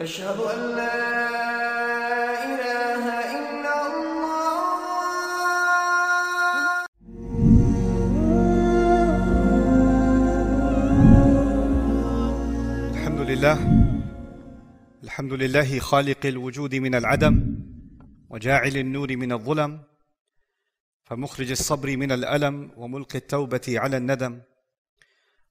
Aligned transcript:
أشهد 0.00 0.38
أن 0.38 0.76
لا 0.78 0.94
إله 2.46 3.04
إلا 3.38 3.74
الله. 3.86 4.78
الحمد 12.94 13.20
لله. 13.20 13.58
الحمد 15.04 15.32
لله 15.32 15.78
خالق 15.78 16.26
الوجود 16.26 16.74
من 16.74 16.94
العدم 16.94 17.34
وجاعل 18.30 18.76
النور 18.76 19.16
من 19.16 19.32
الظلم 19.32 19.82
فمخرج 21.04 21.50
الصبر 21.50 21.96
من 21.96 22.12
الألم 22.12 22.70
وملقي 22.76 23.18
التوبة 23.18 23.66
على 23.68 23.96
الندم. 23.96 24.40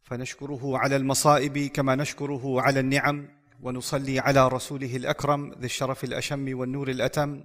فنشكره 0.04 0.77
على 0.77 0.95
المصائب 0.95 1.57
كما 1.57 1.95
نشكره 1.95 2.61
على 2.61 2.79
النعم. 2.79 3.36
ونصلي 3.61 4.19
على 4.19 4.47
رسوله 4.47 4.95
الأكرم 4.95 5.53
ذي 5.59 5.65
الشرف 5.65 6.03
الأشم 6.03 6.59
والنور 6.59 6.89
الأتم 6.89 7.43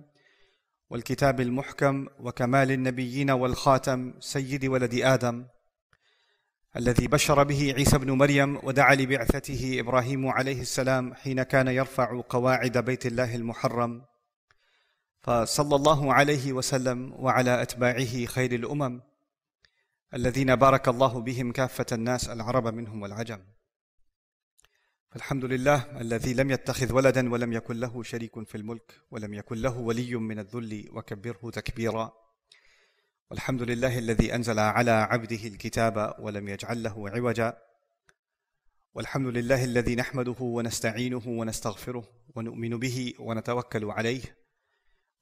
والكتاب 0.91 1.41
المحكم 1.41 2.07
وكمال 2.21 2.73
النبيين 2.73 3.31
والخاتم 3.31 4.15
سيد 4.21 4.65
ولد 4.65 4.95
آدم 4.95 5.47
الذي 6.77 7.07
بشر 7.07 7.43
به 7.43 7.75
عيسى 7.77 7.99
بن 7.99 8.11
مريم 8.11 8.59
ودعا 8.63 8.95
لبعثته 8.95 9.77
إبراهيم 9.81 10.29
عليه 10.29 10.61
السلام 10.61 11.15
حين 11.15 11.43
كان 11.43 11.69
يرفع 11.69 12.23
قواعد 12.29 12.79
بيت 12.79 13.07
الله 13.07 13.37
المحرم. 13.37 14.03
فصلى 15.23 15.77
الله 15.77 16.15
عليه 16.15 16.53
وسلم 16.53 17.13
وعلى 17.13 17.63
أتباعه 17.63 18.25
خير 18.27 18.53
الأمم 18.53 19.01
الذين 20.15 20.57
بارك 20.57 20.89
الله 20.89 21.21
بهم 21.21 21.53
كافة 21.53 21.87
الناس 21.93 22.29
العرب 22.29 22.75
منهم 22.75 23.03
والعجم. 23.03 23.41
فالحمد 25.13 25.45
لله 25.45 26.01
الذي 26.01 26.35
لم 26.35 26.51
يتخذ 26.51 26.93
ولدا 26.93 27.33
ولم 27.33 27.53
يكن 27.53 27.81
له 27.81 28.03
شريك 28.03 28.43
في 28.49 28.55
الملك 28.55 29.01
ولم 29.11 29.35
يكن 29.35 29.57
له 29.57 29.79
ولي 29.79 30.15
من 30.15 30.39
الذل 30.39 30.89
وكبره 30.93 31.51
تكبيرا. 31.51 32.13
والحمد 33.31 33.63
لله 33.63 33.99
الذي 33.99 34.35
أنزل 34.35 34.59
على 34.59 34.91
عبده 34.91 35.37
الكتاب 35.37 36.15
ولم 36.19 36.49
يجعل 36.49 36.83
له 36.83 37.11
عوجا. 37.11 37.59
والحمد 38.95 39.27
لله 39.27 39.65
الذي 39.65 39.95
نحمده 39.95 40.41
ونستعينه 40.41 41.23
ونستغفره 41.27 42.09
ونؤمن 42.35 42.79
به 42.79 43.15
ونتوكل 43.19 43.85
عليه. 43.85 44.23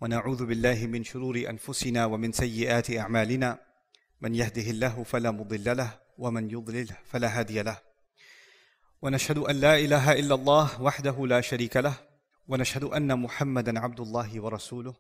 ونعوذ 0.01 0.47
بالله 0.47 0.87
من 0.87 1.05
شرور 1.05 1.37
أنفسنا 1.51 2.07
ومن 2.07 2.33
سيئات 2.33 2.91
أعمالنا. 2.91 3.59
من 4.21 4.35
يهده 4.35 4.71
الله 4.71 5.03
فلا 5.03 5.31
مضل 5.31 5.77
له 5.77 6.01
ومن 6.19 6.51
يضلله 6.51 6.97
فلا 7.05 7.39
هادي 7.39 7.63
له. 7.63 7.90
ونشهد 9.03 9.39
أن 9.39 9.57
لا 9.57 9.79
إله 9.79 10.13
إلا 10.13 10.35
الله 10.35 10.83
وحده 10.83 11.27
لا 11.27 11.41
شريك 11.41 11.77
له 11.77 11.95
ونشهد 12.49 12.85
أن 12.85 13.19
محمدا 13.19 13.81
عبد 13.81 14.01
الله 14.01 14.41
ورسوله. 14.41 14.95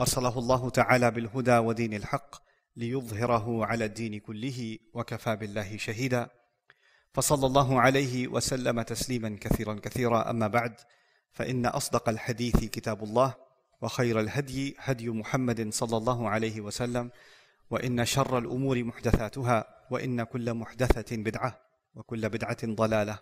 أرسله 0.00 0.38
الله 0.38 0.70
تعالى 0.70 1.10
بالهدى 1.10 1.58
ودين 1.58 1.94
الحق 1.94 2.36
ليظهره 2.76 3.66
على 3.66 3.84
الدين 3.84 4.20
كله 4.20 4.78
وكفى 4.94 5.36
بالله 5.36 5.76
شهيدا. 5.76 6.28
فصلى 7.14 7.46
الله 7.46 7.80
عليه 7.80 8.28
وسلم 8.28 8.82
تسليما 8.82 9.36
كثيرا 9.40 9.74
كثيرا. 9.82 10.30
أما 10.30 10.46
بعد 10.46 10.74
فإن 11.32 11.66
أصدق 11.66 12.08
الحديث 12.08 12.64
كتاب 12.64 13.04
الله 13.04 13.34
وخير 13.82 14.20
الهدي 14.20 14.76
هدي 14.78 15.08
محمد 15.08 15.72
صلى 15.72 15.96
الله 15.96 16.28
عليه 16.28 16.60
وسلم 16.60 17.10
وإن 17.70 18.04
شر 18.04 18.38
الأمور 18.38 18.84
محدثاتها 18.84 19.64
وإن 19.90 20.22
كل 20.22 20.54
محدثة 20.54 21.16
بدعة. 21.16 21.67
وكل 21.94 22.28
بدعة 22.28 22.58
ضلالة 22.64 23.18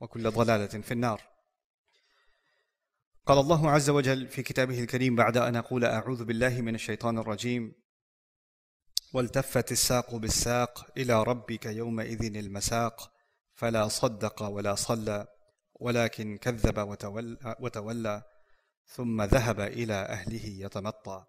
وكل 0.00 0.30
ضلالة 0.30 0.66
في 0.80 0.92
النار. 0.92 1.22
قال 3.26 3.38
الله 3.38 3.70
عز 3.70 3.90
وجل 3.90 4.28
في 4.28 4.42
كتابه 4.42 4.80
الكريم 4.80 5.16
بعد 5.16 5.36
أن 5.36 5.56
أقول 5.56 5.84
أعوذ 5.84 6.24
بالله 6.24 6.60
من 6.60 6.74
الشيطان 6.74 7.18
الرجيم 7.18 7.74
والتفت 9.14 9.72
الساق 9.72 10.14
بالساق 10.14 10.90
إلى 10.96 11.22
ربك 11.22 11.66
يومئذ 11.66 12.36
المساق 12.36 13.12
فلا 13.54 13.88
صدق 13.88 14.42
ولا 14.42 14.74
صلى 14.74 15.26
ولكن 15.74 16.36
كذب 16.36 16.78
وتولى, 16.78 17.56
وتولى 17.60 18.22
ثم 18.86 19.22
ذهب 19.22 19.60
إلى 19.60 19.94
أهله 19.94 20.46
يتمطى. 20.46 21.24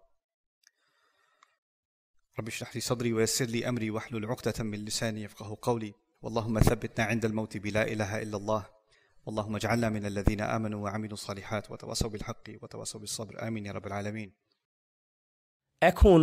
رب 2.38 2.48
اشرح 2.48 2.74
لي 2.74 2.80
صدري 2.80 3.12
ويسر 3.12 3.44
لي 3.44 3.68
أمري 3.68 3.90
واحلل 3.90 4.26
عقدة 4.26 4.64
من 4.64 4.84
لساني 4.84 5.22
يفقه 5.22 5.58
قولي. 5.62 5.94
اللهم 6.23 6.59
ثبتنا 6.59 7.03
عند 7.05 7.25
الموت 7.25 7.57
بلا 7.57 7.83
اله 7.83 8.21
الا 8.21 8.37
الله 8.37 8.63
اللهم 9.27 9.55
اجعلنا 9.55 9.89
من 9.89 10.05
الذين 10.05 10.41
امنوا 10.41 10.79
وعملوا 10.83 11.13
الصالحات 11.13 11.71
وتواصوا 11.71 12.09
بالحق 12.09 12.45
وتواصوا 12.61 12.99
بالصبر 12.99 13.47
امين 13.47 13.65
يا 13.65 13.71
رب 13.71 13.87
العالمين 13.87 14.29
এখন 15.81 16.21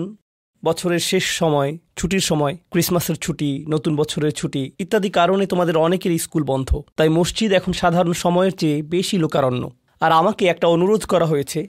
বছরের 0.63 0.99
শেষ 1.01 1.25
সময় 1.31 1.71
ছুটির 1.97 2.21
সময় 2.21 2.55
ক্রিসমাসের 2.71 3.17
ছুটি 3.17 3.51
নতুন 3.69 3.93
বছরের 3.97 4.33
ছুটি 4.33 4.63
ইত্যাদি 4.79 5.11
কারণে 5.11 5.45
তোমাদের 5.47 5.77
অনেকের 5.77 6.13
স্কুল 6.19 6.43
বন্ধ 6.43 6.71
তাই 6.97 7.09
মসজিদ 7.09 7.51
এখন 7.53 7.73
সাধারণ 7.73 8.13
সময়ের 8.13 8.55
চেয়ে 8.57 8.83
বেশি 8.83 9.17
লোকারণ্য 9.19 9.63
আর 10.01 10.11
আমাকে 10.13 10.45
একটা 10.47 10.67
অনুরোধ 10.67 11.03
করা 11.05 11.27
হয়েছে 11.27 11.61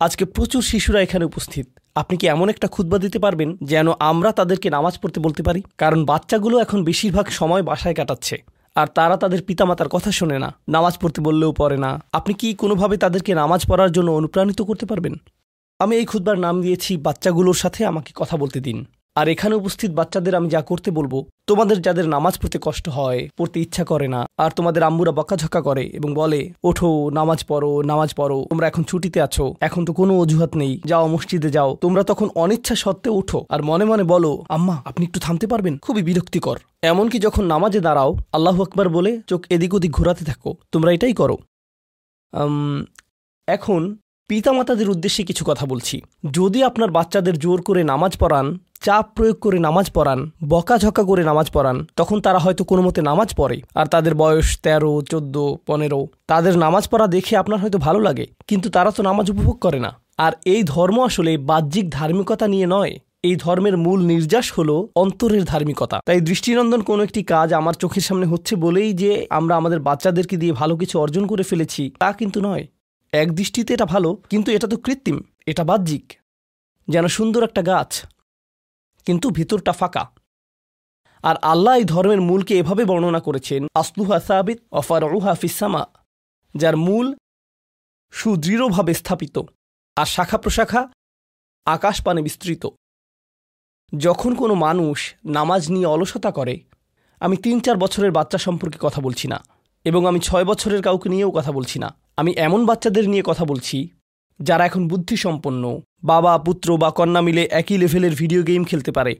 আজকে 0.00 0.24
প্রচুর 0.26 0.62
শিশুরা 0.62 1.00
এখানে 1.00 1.24
উপস্থিত 1.24 1.66
আপনি 2.01 2.15
কি 2.17 2.25
এমন 2.27 2.49
একটা 2.49 2.67
খুতবা 2.67 2.97
দিতে 2.97 3.19
পারবেন 3.19 3.49
যেন 3.61 3.87
আমরা 3.99 4.29
তাদেরকে 4.31 4.67
নামাজ 4.69 4.99
পড়তে 5.01 5.19
বলতে 5.19 5.41
পারি? 5.43 5.61
কারণ 5.77 5.99
বাচ্চাগুলো 6.05 6.55
এখন 6.59 6.79
বেশিরভাগ 6.83 7.25
সময় 7.29 7.63
বাসায় 7.63 7.95
কাটাচ্ছে। 7.95 8.35
আর 8.75 8.87
তারা 8.87 9.15
তাদের 9.17 9.41
পিতামাতার 9.47 9.89
কথা 9.89 10.11
শোনে 10.11 10.37
না, 10.39 10.49
নামাজ 10.69 10.93
পড়তে 11.01 11.19
বললেও 11.21 11.51
পড়ে 11.51 11.77
না। 11.77 11.91
আপনি 12.13 12.33
কি 12.33 12.47
কোনোভাবে 12.53 12.95
তাদেরকে 12.97 13.31
নামাজ 13.35 13.61
পড়ার 13.67 13.91
জন্য 13.91 14.09
অনুপ্রাণিত 14.11 14.59
করতে 14.61 14.85
পারবেন? 14.85 15.15
আমি 15.79 15.93
এই 15.95 16.05
খুদবার 16.05 16.37
নাম 16.39 16.55
দিয়েছি, 16.61 16.91
বাচ্চাগুলোর 16.97 17.53
সাথে 17.53 17.81
আমাকে 17.85 18.11
কথা 18.15 18.35
বলতে 18.37 18.59
দিন। 18.59 18.77
আর 19.19 19.25
এখানে 19.33 19.53
উপস্থিত 19.61 19.91
বাচ্চাদের 19.99 20.37
আমি 20.39 20.47
যা 20.55 20.61
করতে 20.69 20.89
বলব, 20.97 21.13
তোমাদের 21.49 21.77
যাদের 21.85 22.05
নামাজ 22.15 22.33
পড়তে 22.41 22.57
কষ্ট 22.67 22.85
হয়, 22.97 23.21
পড়তে 23.37 23.57
ইচ্ছা 23.65 23.83
করে 23.91 24.07
না, 24.15 24.21
আর 24.43 24.51
তোমাদের 24.57 24.81
আম্মুরা 24.89 25.13
বকাঝকা 25.19 25.61
করে 25.67 25.83
এবং 25.97 26.09
বলে, 26.21 26.41
ওঠো, 26.69 26.89
নামাজ 27.19 27.39
পড়ো 27.49 27.71
নামাজ 27.91 28.09
পড়ো, 28.19 28.37
তোমরা 28.51 28.65
এখন 28.71 28.83
ছুটিতে 28.89 29.19
আছো, 29.27 29.45
এখন 29.67 29.81
তো 29.87 29.91
কোনো 29.99 30.13
অজুহাত 30.23 30.51
নেই, 30.61 30.73
যাও 30.89 31.05
মসজিদে 31.13 31.49
যাও, 31.57 31.69
তোমরা 31.83 32.01
তখন 32.03 32.27
অনিচ্ছা 32.43 32.75
সত্ত্বে 32.83 33.09
ওঠো, 33.19 33.39
আর 33.53 33.59
মনে 33.69 33.85
মনে 33.91 34.05
বলো, 34.13 34.31
আম্মা, 34.55 34.75
আপনি 34.89 35.03
একটু 35.05 35.19
থামতে 35.25 35.45
পারবেন, 35.51 35.73
খুবই 35.85 36.03
বিরক্তিকর। 36.07 36.57
এমনকি 36.91 37.17
যখন 37.25 37.43
নামাজে 37.53 37.79
দাঁড়াও, 37.87 38.11
আল্লাহ 38.35 38.55
আকবার 38.65 38.87
বলে, 38.97 39.11
চোখ 39.29 39.41
এদিক 39.55 39.71
ওদিক 39.77 39.91
ঘোরাতে 39.97 40.23
থাকো, 40.29 40.51
তোমরা 40.73 40.89
এটাই 40.95 41.13
করো। 41.21 41.35
এখন 43.47 43.81
পিতামাতাদের 44.29 44.87
উদ্দেশ্যে 44.89 45.23
কিছু 45.29 45.43
কথা 45.49 45.65
বলছি। 45.71 45.95
যদি 46.37 46.59
আপনার 46.69 46.89
বাচ্চাদের 46.97 47.35
জোর 47.43 47.59
করে 47.67 47.81
নামাজ 47.91 48.13
পড়ান, 48.21 48.45
চাপ 48.85 49.05
প্রয়োগ 49.15 49.37
করে 49.45 49.57
নামাজ 49.67 49.87
পড়ান, 49.97 50.19
বকাঝকা 50.49 51.03
করে 51.09 51.23
নামাজ 51.29 51.47
পড়ান, 51.55 51.77
তখন 51.95 52.17
তারা 52.25 52.39
হয়তো 52.45 52.63
কোনো 52.71 52.81
মতে 52.87 53.01
নামাজ 53.09 53.29
পড়ে। 53.39 53.57
আর 53.79 53.85
তাদের 53.93 54.13
বয়স 54.21 54.47
তেরো, 54.65 54.93
চোদ্দ, 55.11 55.35
পনেরো, 55.67 56.01
তাদের 56.31 56.53
নামাজ 56.65 56.83
পড়া 56.91 57.05
দেখে 57.15 57.33
আপনার 57.37 57.61
হয়তো 57.63 57.77
ভালো 57.87 57.99
লাগে, 58.07 58.25
কিন্তু 58.49 58.67
তারা 58.75 58.89
তো 58.91 59.01
নামাজ 59.09 59.25
উপভোগ 59.33 59.57
করে 59.65 59.79
না। 59.85 59.91
আর 60.25 60.33
এই 60.53 60.61
ধর্ম 60.73 60.97
আসলে 61.09 61.31
বাহ্যিক 61.49 61.85
ধার্মিকতা 61.97 62.45
নিয়ে 62.53 62.67
নয়, 62.75 62.93
এই 63.27 63.35
ধর্মের 63.43 63.75
মূল 63.85 63.99
নির্যাস 64.11 64.47
হলো 64.57 64.75
অন্তরের 65.03 65.43
ধার্মিকতা। 65.43 65.97
তাই 66.07 66.19
দৃষ্টিনন্দন 66.29 66.81
কোনো 66.89 67.01
একটি 67.03 67.21
কাজ 67.33 67.49
আমার 67.59 67.75
চোখের 67.81 68.03
সামনে 68.07 68.25
হচ্ছে 68.25 68.53
বলেই 68.65 68.89
যে 69.01 69.11
আমরা 69.29 69.53
আমাদের 69.55 69.79
বাচ্চাদেরকে 69.79 70.35
দিয়ে 70.41 70.53
ভালো 70.53 70.73
কিছু 70.81 70.95
অর্জন 71.03 71.23
করে 71.31 71.43
ফেলেছি, 71.43 71.83
তা 72.01 72.09
কিন্তু 72.19 72.39
নয়। 72.47 72.65
এক 73.13 73.27
দৃষ্টিতে 73.37 73.71
এটা 73.73 73.87
ভালো, 73.93 74.09
কিন্তু 74.31 74.49
এটা 74.55 74.67
তো 74.71 74.77
কৃত্রিম, 74.85 75.17
এটা 75.51 75.63
বাহ্যিক। 75.69 76.05
যেন 76.87 77.05
সুন্দর 77.17 77.41
একটা 77.49 77.61
গাছ, 77.71 77.91
কিন্তু 79.07 79.27
ভিতরটা 79.37 79.73
ফাঁকা। 79.79 80.03
আর 81.23 81.35
আল্লাহ 81.51 81.73
এই 81.79 81.85
ধর্মের 81.93 82.21
মূলকে 82.29 82.53
এভাবে 82.61 82.83
বর্ণনা 82.91 83.21
করেছেন 83.27 83.61
আসলুহা 83.81 84.17
সাবিত 84.27 84.59
অফার 84.79 85.01
রুহা 85.13 85.33
ফিসামা 85.41 85.83
যার 86.55 86.75
মূল 86.87 87.07
সুদৃঢ়ভাবে 88.13 88.93
স্থাপিত 89.01 89.35
আর 89.97 90.07
শাখা 90.15 90.37
প্রশাখা 90.43 90.81
আকাশ 91.67 91.95
পানে 92.05 92.21
বিস্তৃত। 92.27 92.63
যখন 93.93 94.31
কোনো 94.41 94.55
মানুষ 94.65 94.97
নামাজ 95.37 95.61
নিয়ে 95.73 95.91
অলসতা 95.93 96.31
করে, 96.31 96.55
আমি 97.21 97.35
তিন 97.43 97.55
চার 97.65 97.77
বছরের 97.83 98.11
বাচ্চা 98.17 98.39
সম্পর্কে 98.45 98.79
কথা 98.85 98.99
বলছি 99.05 99.25
না, 99.33 99.37
এবং 99.85 100.01
আমি 100.09 100.19
ছয় 100.27 100.45
বছরের 100.51 100.81
কাউকে 100.87 101.07
নিয়েও 101.13 101.35
কথা 101.37 101.51
বলছি 101.57 101.77
না। 101.83 101.89
আমি 102.17 102.31
এমন 102.37 102.65
বাচ্চাদের 102.65 103.09
নিয়ে 103.09 103.23
কথা 103.25 103.45
বলছি 103.45 103.89
যারা 104.39 104.65
এখন 104.65 104.87
বুদ্ধিসম্পন্ন, 104.87 105.81
বাবা, 106.03 106.37
পুত্র 106.37 106.77
বা 106.77 106.89
কন্যা 106.89 107.21
মিলে 107.21 107.47
একই 107.51 107.77
লেভেলের 107.77 108.11
ভিডিও 108.15 108.41
গেম 108.41 108.63
খেলতে 108.63 108.91
পারে। 108.91 109.15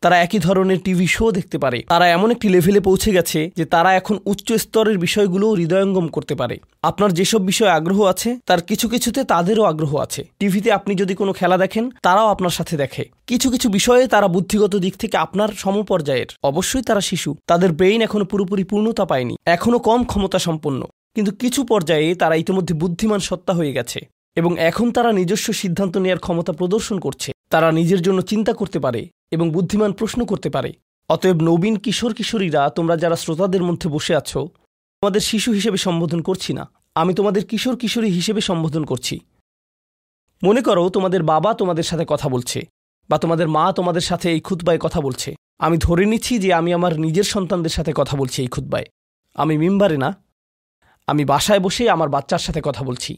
তারা 0.00 0.20
একই 0.20 0.38
ধরনের 0.38 0.78
টিভি 0.84 1.06
শো 1.06 1.30
দেখতে 1.30 1.58
পারে। 1.58 1.82
তারা 1.88 2.10
এমন 2.10 2.30
একটি 2.30 2.48
লেভেলে 2.48 2.80
পৌঁছে 2.80 3.12
গেছে 3.12 3.50
যে 3.56 3.64
তারা 3.64 3.94
এখন 3.94 4.18
উচ্চ 4.26 4.52
স্তরের 4.52 4.98
বিষয়গুলো 4.98 5.52
হৃদয়ঙ্গম 5.52 6.08
করতে 6.08 6.34
পারে। 6.34 6.58
আপনার 6.82 7.12
যেসব 7.12 7.40
বিষয়ে 7.40 7.70
আগ্রহ 7.70 8.02
আছে, 8.02 8.38
তার 8.46 8.60
কিছু 8.62 8.88
কিছুতে 8.88 9.24
তাদেরও 9.24 9.62
আগ্রহ 9.62 9.96
আছে। 9.96 10.24
টিভিতে 10.38 10.72
আপনি 10.72 10.94
যদি 10.94 11.14
কোনো 11.14 11.32
খেলা 11.32 11.56
দেখেন, 11.58 11.90
তারাও 12.02 12.28
আপনার 12.28 12.50
সাথে 12.50 12.76
দেখে। 12.76 13.04
কিছু 13.26 13.50
কিছু 13.50 13.68
বিষয়ে 13.68 14.06
তারা 14.06 14.28
বুদ্ধিগত 14.28 14.76
দিক 14.76 14.96
থেকে 14.96 15.16
আপনার 15.16 15.48
সমপর্যায়ের। 15.56 16.26
অবশ্যই 16.42 16.82
তারা 16.82 17.00
শিশু। 17.00 17.36
তাদের 17.46 17.72
ব্রেইন 17.72 18.02
এখনও 18.02 18.24
পুরোপুরি 18.24 18.64
পূর্ণতা 18.64 19.04
পায়নি। 19.04 19.36
এখনও 19.46 19.78
কম 19.78 20.04
ক্ষমতা 20.04 20.38
সম্পন্ন 20.38 20.86
কিন্তু 21.14 21.32
কিছু 21.32 21.64
পর্যায়ে 21.64 22.14
তারা 22.14 22.34
ইতিমধ্যে 22.34 22.74
বুদ্ধিমান 22.74 23.18
সত্তা 23.18 23.52
হয়ে 23.52 23.72
গেছে 23.72 24.00
এবং 24.36 24.58
এখন 24.58 24.90
তারা 24.90 25.12
নিজস্ব 25.12 25.52
সিদ্ধান্ত 25.52 25.96
নেওয়ার 25.96 26.18
ক্ষমতা 26.18 26.52
প্রদর্শন 26.52 27.00
করছে। 27.00 27.32
তারা 27.50 27.72
নিজের 27.72 28.02
জন্য 28.02 28.22
চিন্তা 28.22 28.52
করতে 28.52 28.78
পারে 28.78 29.08
এবং 29.30 29.50
বুদ্ধিমান 29.50 29.92
প্রশ্ন 29.92 30.24
করতে 30.24 30.50
পারে। 30.50 30.72
অতএব 31.08 31.38
নবীন 31.42 31.76
কিশোর 31.76 32.14
কিশোরীরা, 32.14 32.70
তোমরা 32.70 32.96
যারা 32.96 33.16
শ্রোতাদের 33.16 33.62
মধ্যে 33.62 33.88
বসে 33.88 34.16
আছো, 34.16 34.48
তোমাদের 35.02 35.20
শিশু 35.20 35.52
হিসেবে 35.52 35.76
সম্বোধন 35.76 36.20
করছি 36.22 36.52
না। 36.52 36.68
আমি 36.94 37.14
তোমাদের 37.14 37.44
কিশোর 37.46 37.76
কিশোরী 37.76 38.08
হিসেবে 38.10 38.40
সম্বোধন 38.40 38.84
করছি। 38.84 39.20
মনে 40.42 40.62
করো 40.62 40.88
তোমাদের 40.88 41.22
বাবা 41.22 41.54
তোমাদের 41.54 41.84
সাথে 41.84 42.04
কথা 42.08 42.28
বলছে 42.28 42.66
বা 43.10 43.18
তোমাদের 43.18 43.48
মা 43.48 43.72
তোমাদের 43.72 44.00
সাথে 44.00 44.26
এই 44.32 44.40
খুতবায় 44.40 44.78
কথা 44.78 45.00
বলছে। 45.00 45.34
আমি 45.58 45.76
ধরে 45.78 46.06
নিচ্ছি 46.06 46.38
যে 46.38 46.54
আমি 46.54 46.74
আমার 46.74 47.00
নিজের 47.00 47.24
সন্তানদের 47.24 47.70
সাথে 47.70 47.92
কথা 47.96 48.16
বলছি 48.16 48.42
এই 48.42 48.48
খুতবায়। 48.48 48.84
আমি 49.34 49.58
মিম্বারে 49.58 49.96
না। 49.96 50.10
আমি 51.06 51.24
বাসায় 51.24 51.60
বসে 51.60 51.90
আমার 51.90 52.08
বাচ্চার 52.08 52.38
সাথে 52.38 52.60
কথা 52.64 52.84
বলছি। 52.84 53.16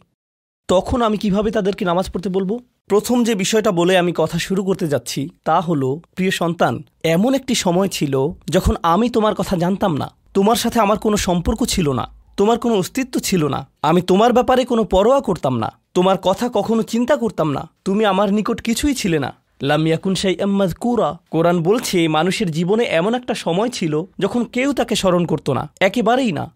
তখন 0.68 1.02
আমি 1.02 1.16
কীভাবে 1.16 1.50
তাদেরকে 1.50 1.84
নামাজ 1.84 2.10
পড়তে 2.10 2.28
বলব? 2.28 2.60
প্রথম 2.86 3.24
যে 3.24 3.34
বিষয়টা 3.34 3.72
বলে 3.72 3.98
আমি 3.98 4.12
কথা 4.16 4.38
শুরু 4.38 4.64
করতে 4.64 4.88
যাচ্ছি, 4.88 5.28
তা 5.44 5.60
হলো, 5.60 6.00
প্রিয় 6.14 6.30
সন্তান, 6.30 6.82
এমন 7.04 7.34
একটি 7.34 7.54
সময় 7.54 7.88
ছিল 7.88 8.28
যখন 8.48 8.76
আমি 8.82 9.10
তোমার 9.10 9.34
কথা 9.34 9.56
জানতাম 9.56 9.96
না। 9.96 10.10
তোমার 10.34 10.56
সাথে 10.56 10.80
আমার 10.80 10.98
কোনো 10.98 11.16
সম্পর্ক 11.16 11.64
ছিল 11.64 11.92
না। 11.92 12.08
তোমার 12.36 12.58
কোনো 12.58 12.74
অস্তিত্ব 12.74 13.20
ছিল 13.20 13.48
না। 13.48 13.68
আমি 13.82 14.02
তোমার 14.02 14.32
ব্যাপারে 14.32 14.64
কোনো 14.64 14.84
পরোয়া 14.84 15.20
করতাম 15.20 15.58
না। 15.58 15.72
তোমার 15.94 16.18
কথা 16.18 16.50
কখনো 16.52 16.82
চিন্তা 16.82 17.16
করতাম 17.16 17.50
না। 17.50 17.70
তুমি 17.84 18.04
আমার 18.04 18.32
নিকট 18.32 18.60
কিছুই 18.60 18.94
ছিলে 18.94 19.18
না। 19.18 19.34
লামিয়াকুন 19.62 20.14
সাই 20.14 20.40
আম্মাদ 20.40 20.74
কুরা 20.74 21.18
কোরআন 21.30 21.62
বলছে, 21.62 22.08
মানুষের 22.08 22.50
জীবনে 22.50 22.84
এমন 22.84 23.14
একটা 23.14 23.34
সময় 23.34 23.68
ছিল 23.68 24.02
যখন 24.18 24.44
কেউ 24.44 24.72
তাকে 24.72 24.94
স্মরণ 24.94 25.26
করতো 25.26 25.52
না। 25.52 25.70
একেবারেই 25.80 26.32
না। 26.32 26.50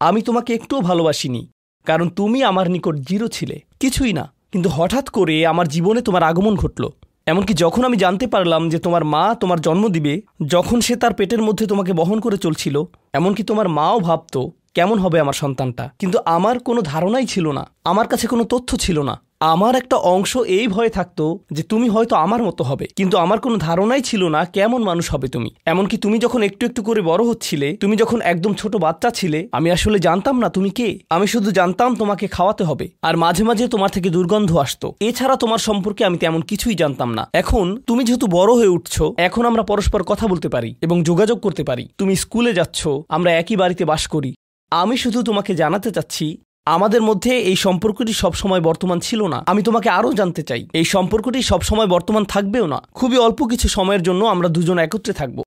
আমি 0.00 0.20
তোমাকে 0.22 0.50
একটুও 0.54 0.80
ভালোবাসিনি, 0.80 1.42
কারণ 1.86 2.06
তুমি 2.18 2.38
আমার 2.50 2.66
নিকট 2.70 2.94
জিরো 3.08 3.26
ছিলে। 3.28 3.56
কিছুই 3.80 4.12
না, 4.18 4.24
কিন্তু 4.52 4.68
হঠাৎ 4.76 5.06
করে 5.08 5.36
আমার 5.46 5.66
জীবনে 5.68 6.00
তোমার 6.00 6.22
আগমন 6.22 6.54
ঘটল। 6.56 6.84
এমনকি 7.26 7.52
যখন 7.54 7.82
আমি 7.84 7.96
জানতে 7.96 8.26
পারলাম 8.26 8.62
যে 8.68 8.78
তোমার 8.78 9.02
মা 9.04 9.24
তোমার 9.34 9.58
জন্ম 9.60 9.84
দিবে, 9.88 10.14
যখন 10.46 10.78
সে 10.80 10.94
তার 10.96 11.12
পেটের 11.14 11.42
মধ্যে 11.42 11.64
তোমাকে 11.66 11.92
বহন 11.92 12.18
করে 12.20 12.36
চলছিল, 12.36 12.76
এমনকি 13.14 13.42
তোমার 13.42 13.66
মাও 13.78 13.96
ভাবত, 14.00 14.34
কেমন 14.76 14.96
হবে 14.98 15.18
আমার 15.24 15.36
সন্তানটা। 15.42 15.84
কিন্তু 16.00 16.18
আমার 16.36 16.56
কোনো 16.58 16.80
ধারণাই 16.82 17.26
ছিল 17.26 17.46
না, 17.58 17.64
আমার 17.84 18.06
কাছে 18.08 18.26
কোনো 18.26 18.44
তথ্য 18.44 18.70
ছিল 18.76 18.98
না। 19.02 19.14
আমার 19.40 19.74
একটা 19.76 19.96
অংশ 19.96 20.36
এই 20.36 20.66
ভয়ে 20.68 20.88
থাকতো 20.88 21.24
যে 21.50 21.62
তুমি 21.62 21.88
হয়তো 21.88 22.14
আমার 22.16 22.42
মতো 22.42 22.62
হবে। 22.64 22.86
কিন্তু 22.96 23.16
আমার 23.18 23.38
কোনো 23.40 23.56
ধারণাই 23.56 24.02
ছিল 24.02 24.22
না 24.28 24.44
কেমন 24.44 24.82
মানুষ 24.82 25.06
হবে 25.14 25.28
তুমি। 25.28 25.50
এমনকি 25.66 25.96
তুমি 25.96 26.18
যখন 26.18 26.42
একটু 26.42 26.62
একটু 26.66 26.82
করে 26.82 27.00
বড় 27.00 27.22
হচ্ছিলে, 27.24 27.68
তুমি 27.76 27.94
যখন 27.96 28.20
একদম 28.20 28.52
ছোট 28.54 28.72
বাচ্চা 28.76 29.10
ছিলে, 29.10 29.48
আমি 29.52 29.68
আসলে 29.70 29.98
জানতাম 29.98 30.36
না 30.40 30.48
তুমি 30.48 30.70
কে। 30.70 30.88
আমি 31.10 31.26
শুধু 31.26 31.48
জানতাম 31.50 31.90
তোমাকে 31.94 32.26
খাওয়াতে 32.28 32.64
হবে। 32.64 32.86
আর 33.02 33.14
মাঝে 33.16 33.44
মাঝে 33.44 33.64
তোমার 33.68 33.90
থেকে 33.90 34.08
দুর্গন্ধ 34.10 34.50
আসতো। 34.56 34.86
এছাড়া 35.00 35.36
তোমার 35.36 35.58
সম্পর্কে 35.58 36.02
আমি 36.04 36.18
তেমন 36.18 36.40
কিছুই 36.42 36.74
জানতাম 36.74 37.10
না। 37.14 37.24
এখন 37.32 37.66
তুমি 37.86 38.02
যেহেতু 38.04 38.26
বড় 38.38 38.50
হয়ে 38.54 38.74
উঠছো, 38.76 39.04
এখন 39.18 39.42
আমরা 39.46 39.62
পরস্পর 39.62 40.00
কথা 40.02 40.26
বলতে 40.26 40.48
পারি 40.48 40.70
এবং 40.82 40.96
যোগাযোগ 41.02 41.38
করতে 41.40 41.62
পারি। 41.64 41.84
তুমি 41.98 42.16
স্কুলে 42.16 42.52
যাচ্ছ, 42.52 42.80
আমরা 43.08 43.30
একই 43.32 43.56
বাড়িতে 43.56 43.84
বাস 43.84 44.02
করি। 44.06 44.30
আমি 44.72 44.96
শুধু 44.96 45.18
তোমাকে 45.22 45.52
জানাতে 45.54 45.90
চাচ্ছি 45.90 46.26
আমাদের 46.64 47.02
মধ্যে 47.02 47.38
এই 47.38 47.56
সম্পর্কটি 47.56 48.12
সবসময় 48.12 48.60
বর্তমান 48.60 49.00
ছিল 49.00 49.26
না। 49.26 49.44
আমি 49.46 49.62
তোমাকে 49.62 49.88
আরও 49.88 50.12
জানতে 50.12 50.42
চাই। 50.42 50.68
এই 50.72 50.84
সম্পর্কটি 50.84 51.42
সবসময় 51.42 51.86
বর্তমান 51.86 52.24
থাকবেও 52.24 52.66
না। 52.66 52.82
খুবই 52.94 53.16
অল্প 53.16 53.46
কিছু 53.46 53.68
সময়ের 53.68 54.02
জন্য 54.02 54.24
আমরা 54.24 54.48
দুজন 54.48 54.78
একত্রে 54.78 55.12
থাকব। 55.12 55.42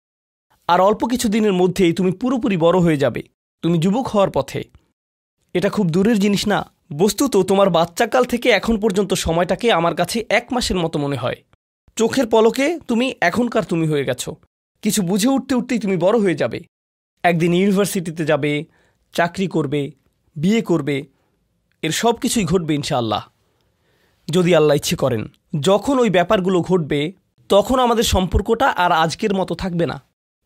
আর 0.68 0.82
অল্প 0.82 1.06
কিছু 1.06 1.30
দিনের 1.30 1.54
মধ্যেই 1.54 1.94
তুমি 1.94 2.12
পুরোপুরি 2.12 2.58
বড় 2.58 2.80
হয়ে 2.80 2.98
যাবে। 2.98 3.24
তুমি 3.62 3.78
যুবক 3.78 4.08
হওয়ার 4.08 4.30
পথে। 4.30 4.64
এটা 5.54 5.70
খুব 5.70 5.90
দূরের 5.90 6.20
জিনিস 6.20 6.48
না। 6.48 6.72
বস্তুত 6.94 7.38
তোমার 7.38 7.70
বাচ্চাকাল 7.70 8.24
থেকে 8.24 8.50
এখন 8.50 8.80
পর্যন্ত 8.80 9.14
সময়টাকে 9.14 9.72
আমার 9.72 9.96
কাছে 9.96 10.26
এক 10.30 10.48
মাসের 10.52 10.78
মতো 10.78 11.00
মনে 11.00 11.16
হয়। 11.16 11.36
চোখের 11.96 12.28
পলকে 12.28 12.80
তুমি 12.88 13.14
এখনকার 13.22 13.64
তুমি 13.64 13.88
হয়ে 13.88 14.06
গেছো। 14.06 14.36
কিছু 14.82 15.02
বুঝে 15.02 15.28
উঠতে 15.28 15.56
উঠতেই 15.56 15.80
তুমি 15.80 15.98
বড় 15.98 16.20
হয়ে 16.20 16.36
যাবে। 16.36 16.62
একদিন 17.24 17.54
ইউনিভার্সিটিতে 17.54 18.26
যাবে, 18.26 18.66
চাকরি 19.14 19.48
করবে 19.48 19.92
বিয়ে 20.36 20.62
করবে, 20.62 21.08
এর 21.82 21.92
সব 21.92 22.14
কিছুই 22.14 22.46
ঘটবে 22.46 22.76
ইনশাআল্লাহ। 22.76 23.24
যদি 24.32 24.56
আল্লাহ 24.56 24.76
ইচ্ছে 24.76 24.96
করেন, 24.96 25.28
যখন 25.60 26.00
ওই 26.00 26.10
ব্যাপারগুলো 26.10 26.62
ঘটবে, 26.62 27.14
তখন 27.50 27.80
আমাদের 27.80 28.04
সম্পর্কটা 28.04 28.68
আর 28.68 28.92
আজকের 28.92 29.34
মতো 29.34 29.56
থাকবে 29.56 29.86
না। 29.86 30.02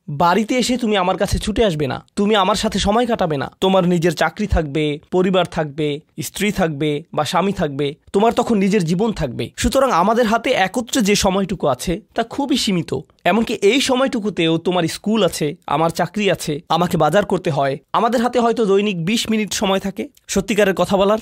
বাড়িতে 0.10 0.56
এসে 0.56 0.78
তুমি 0.78 0.98
আমার 0.98 1.18
কাছে 1.18 1.40
ছুটে 1.40 1.66
আসবে 1.66 1.88
না। 1.88 2.06
তুমি 2.16 2.36
আমার 2.36 2.56
সাথে 2.56 2.80
সময় 2.80 3.08
কাটাবে 3.08 3.38
না। 3.38 3.52
তোমার 3.62 3.88
নিজের 3.88 4.14
চাকরি 4.14 4.48
থাকবে, 4.48 5.00
পরিবার 5.12 5.46
থাকবে, 5.46 6.00
স্ত্রী 6.22 6.52
থাকবে 6.52 7.04
বা 7.14 7.26
স্বামী 7.26 7.52
থাকবে। 7.52 7.96
তোমার 8.14 8.34
তখন 8.34 8.58
নিজের 8.58 8.84
জীবন 8.84 9.12
থাকবে। 9.12 9.52
সুতরাং 9.58 9.92
আমাদের 9.92 10.26
হাতে 10.26 10.52
একত্রে 10.52 11.02
যে 11.02 11.16
সময়টুকু 11.16 11.68
আছে, 11.68 12.02
তা 12.16 12.24
খুবই 12.24 12.58
সীমিত। 12.58 12.96
এমনকি 13.24 13.54
এই 13.54 13.82
সময়টুকুতেও 13.82 14.58
তোমার 14.58 14.84
স্কুল 14.84 15.24
আছে, 15.24 15.56
আমার 15.68 15.90
চাকরি 15.90 16.32
আছে, 16.32 16.62
আমাকে 16.70 16.98
বাজার 16.98 17.26
করতে 17.26 17.52
হয়। 17.52 17.78
আমাদের 17.94 18.22
হাতে 18.22 18.40
হয়তো 18.40 18.66
দৈনিক 18.66 19.06
২০ 19.06 19.30
মিনিট 19.30 19.54
সময় 19.54 19.80
থাকে। 19.80 20.08
সত্যিকারের 20.28 20.74
কথা 20.74 20.98
বলার 20.98 21.18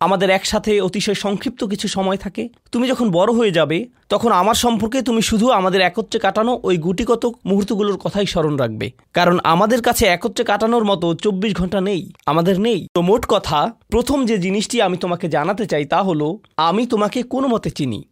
আমাদের 0.00 0.30
একসাথে 0.30 0.80
অতিশয় 0.80 1.14
সংক্ষিপ্ত 1.14 1.64
কিছু 1.64 1.88
সময় 1.88 2.16
থাকে। 2.16 2.48
তুমি 2.72 2.88
যখন 2.88 3.10
বড় 3.10 3.32
হয়ে 3.32 3.50
যাবে, 3.50 3.88
তখন 4.08 4.32
আমার 4.32 4.54
সম্পর্কে 4.54 5.02
তুমি 5.02 5.22
শুধু 5.22 5.50
আমাদের 5.50 5.80
একত্রে 5.80 6.20
কাটানো 6.20 6.60
ওই 6.62 6.76
গুটিগত 6.76 7.32
মুহূর্তগুলোর 7.46 7.96
কথাই 7.96 8.26
স্মরণ 8.26 8.56
রাখবে। 8.56 8.90
কারণ 9.12 9.38
আমাদের 9.44 9.82
কাছে 9.82 10.06
একত্রে 10.06 10.44
কাটানোর 10.44 10.84
মতো 10.84 11.14
চব্বিশ 11.14 11.54
ঘণ্টা 11.54 11.80
নেই, 11.80 12.12
আমাদের 12.26 12.60
নেই। 12.60 12.86
তো 12.94 13.02
মোট 13.02 13.26
কথা, 13.28 13.72
প্রথম 13.88 14.26
যে 14.26 14.38
জিনিসটি 14.38 14.82
আমি 14.82 14.96
তোমাকে 14.96 15.28
জানাতে 15.28 15.66
চাই 15.66 15.84
তা 15.84 16.02
হলো, 16.02 16.38
আমি 16.56 16.86
তোমাকে 16.86 17.22
কোনো 17.22 17.48
মতে 17.48 17.70
চিনি। 17.70 18.04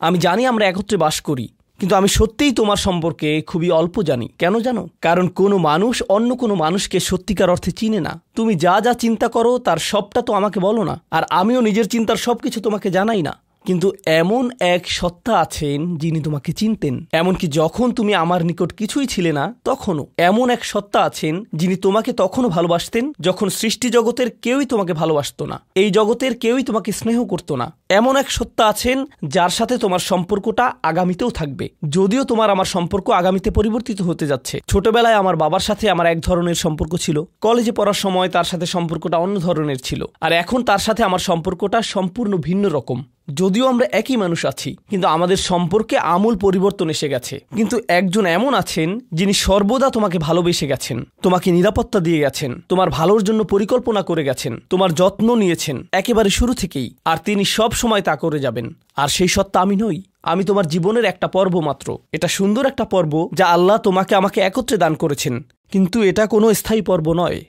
আমি 0.00 0.18
জানি 0.18 0.46
আমরা 0.46 0.66
একত্রে 0.66 0.96
বাস 0.96 1.20
করি। 1.20 1.48
কিন্তু 1.78 1.96
আমি 1.96 2.08
সত্যিই 2.08 2.52
তোমার 2.52 2.76
সম্পর্কে 2.76 3.42
খুবই 3.42 3.70
অল্প 3.70 4.02
জানি। 4.02 4.28
কেন 4.38 4.58
জানো? 4.58 4.88
কারণ 5.00 5.28
কোনো 5.28 5.58
মানুষ 5.58 6.02
অন্য 6.08 6.36
কোনো 6.36 6.54
মানুষকে 6.54 7.00
সত্যিকার 7.00 7.50
অর্থে 7.50 7.70
চিনে 7.70 8.00
না। 8.00 8.22
তুমি 8.34 8.54
যা 8.54 8.80
যা 8.80 8.94
চিন্তা 8.94 9.28
করো, 9.28 9.58
তার 9.58 9.76
সবটা 9.76 10.22
তো 10.22 10.32
আমাকে 10.32 10.60
বলো 10.60 10.84
না। 10.84 11.02
আর 11.10 11.22
আমিও 11.30 11.60
নিজের 11.60 11.88
চিন্তার 11.88 12.16
সব 12.16 12.36
কিছু 12.36 12.60
তোমাকে 12.60 12.90
জানাই 12.90 13.22
না। 13.22 13.47
কিন্তু 13.68 13.92
এমন 14.06 14.50
এক 14.60 14.90
সত্তা 14.90 15.38
আছেন 15.38 15.96
যিনি 15.96 16.20
তোমাকে 16.20 16.52
চিনতেন। 16.52 17.06
এমনকি 17.12 17.46
যখন 17.48 17.90
তুমি 17.90 18.14
আমার 18.14 18.44
নিকট 18.44 18.72
কিছুই 18.72 19.06
ছিলে 19.06 19.32
না, 19.32 19.54
তখনও। 19.64 20.06
এমন 20.18 20.50
এক 20.50 20.64
সত্তা 20.64 21.00
আছেন 21.00 21.44
যিনি 21.54 21.76
তোমাকে 21.76 22.12
তখনও 22.12 22.48
ভালোবাসতেন 22.48 23.12
যখন 23.20 23.48
সৃষ্টি 23.48 23.90
জগতের 23.90 24.30
কেউই 24.30 24.64
তোমাকে 24.64 24.92
ভালোবাসতো 24.92 25.46
না। 25.46 25.60
এই 25.74 25.90
জগতের 25.90 26.34
কেউই 26.34 26.62
তোমাকে 26.62 26.92
স্নেহ 26.92 27.24
করতো 27.24 27.56
না। 27.56 27.72
এমন 27.88 28.16
এক 28.16 28.30
সত্তা 28.30 28.66
আছেন 28.66 29.06
যার 29.24 29.48
সাথে 29.48 29.78
তোমার 29.78 29.98
সম্পর্কটা 29.98 30.72
আগামীতেও 30.82 31.30
থাকবে। 31.30 31.68
যদিও 31.88 32.24
তোমার 32.24 32.50
আমার 32.50 32.64
সম্পর্ক 32.64 33.10
আগামীতে 33.10 33.50
পরিবর্তিত 33.50 34.02
হতে 34.02 34.26
যাচ্ছে। 34.26 34.60
ছোটবেলায় 34.68 35.14
আমার 35.14 35.36
বাবার 35.36 35.60
সাথে 35.60 35.90
আমার 35.90 36.06
এক 36.06 36.20
ধরনের 36.20 36.54
সম্পর্ক 36.54 36.96
ছিল। 36.96 37.22
কলেজে 37.40 37.72
পড়ার 37.72 37.94
সময় 37.94 38.28
তার 38.28 38.44
সাথে 38.44 38.66
সম্পর্কটা 38.66 39.18
অন্য 39.18 39.40
ধরনের 39.40 39.78
ছিল। 39.78 40.04
আর 40.20 40.32
এখন 40.32 40.64
তার 40.64 40.78
সাথে 40.78 41.02
আমার 41.04 41.18
সম্পর্কটা 41.18 41.82
সম্পূর্ণ 41.82 42.36
ভিন্ন 42.36 42.68
রকম। 42.68 43.04
যদিও 43.34 43.66
আমরা 43.66 43.86
একই 43.92 44.16
মানুষ 44.16 44.46
আছি, 44.46 44.76
কিন্তু 44.90 45.08
আমাদের 45.08 45.36
সম্পর্কে 45.36 45.98
আমূল 45.98 46.36
পরিবর্তন 46.36 46.90
এসে 46.90 47.08
গেছে। 47.08 47.40
কিন্তু 47.56 47.80
একজন 47.88 48.26
এমন 48.26 48.54
আছেন, 48.54 49.00
যিনি 49.12 49.32
সর্বদা 49.32 49.90
তোমাকে 49.90 50.18
ভালোবেসে 50.18 50.66
গেছেন, 50.66 51.06
তোমাকে 51.22 51.52
নিরাপত্তা 51.52 52.00
দিয়ে 52.00 52.18
গেছেন, 52.18 52.60
তোমার 52.68 52.90
ভালোর 52.90 53.22
জন্য 53.22 53.44
পরিকল্পনা 53.44 54.02
করে 54.02 54.24
গেছেন, 54.24 54.60
তোমার 54.70 54.92
যত্ন 54.92 55.36
নিয়েছেন, 55.36 55.86
একেবারে 55.92 56.30
শুরু 56.30 56.54
থেকেই, 56.54 56.94
আর 57.04 57.16
তিনি 57.24 57.44
সব 57.44 57.72
সময় 57.72 58.02
তা 58.02 58.16
করে 58.16 58.38
যাবেন। 58.38 58.74
আর 58.96 59.08
সেই 59.08 59.28
সত্তা 59.28 59.60
আমি 59.60 59.76
নই, 59.76 60.02
আমি 60.22 60.44
তোমার 60.44 60.66
জীবনের 60.66 61.04
একটা 61.04 61.28
পর্ব 61.28 61.60
মাত্র। 61.60 61.98
এটা 62.12 62.28
সুন্দর 62.28 62.66
একটা 62.66 62.84
পর্ব, 62.84 63.28
যা 63.34 63.46
আল্লাহ 63.46 63.78
তোমাকে 63.78 64.14
আমাকে 64.14 64.40
একত্রে 64.40 64.76
দান 64.76 64.94
করেছেন। 64.94 65.46
কিন্তু 65.72 66.02
এটা 66.02 66.26
কোনো 66.26 66.54
স্থায়ী 66.54 66.82
পর্ব 66.82 67.12
নয়। 67.12 67.44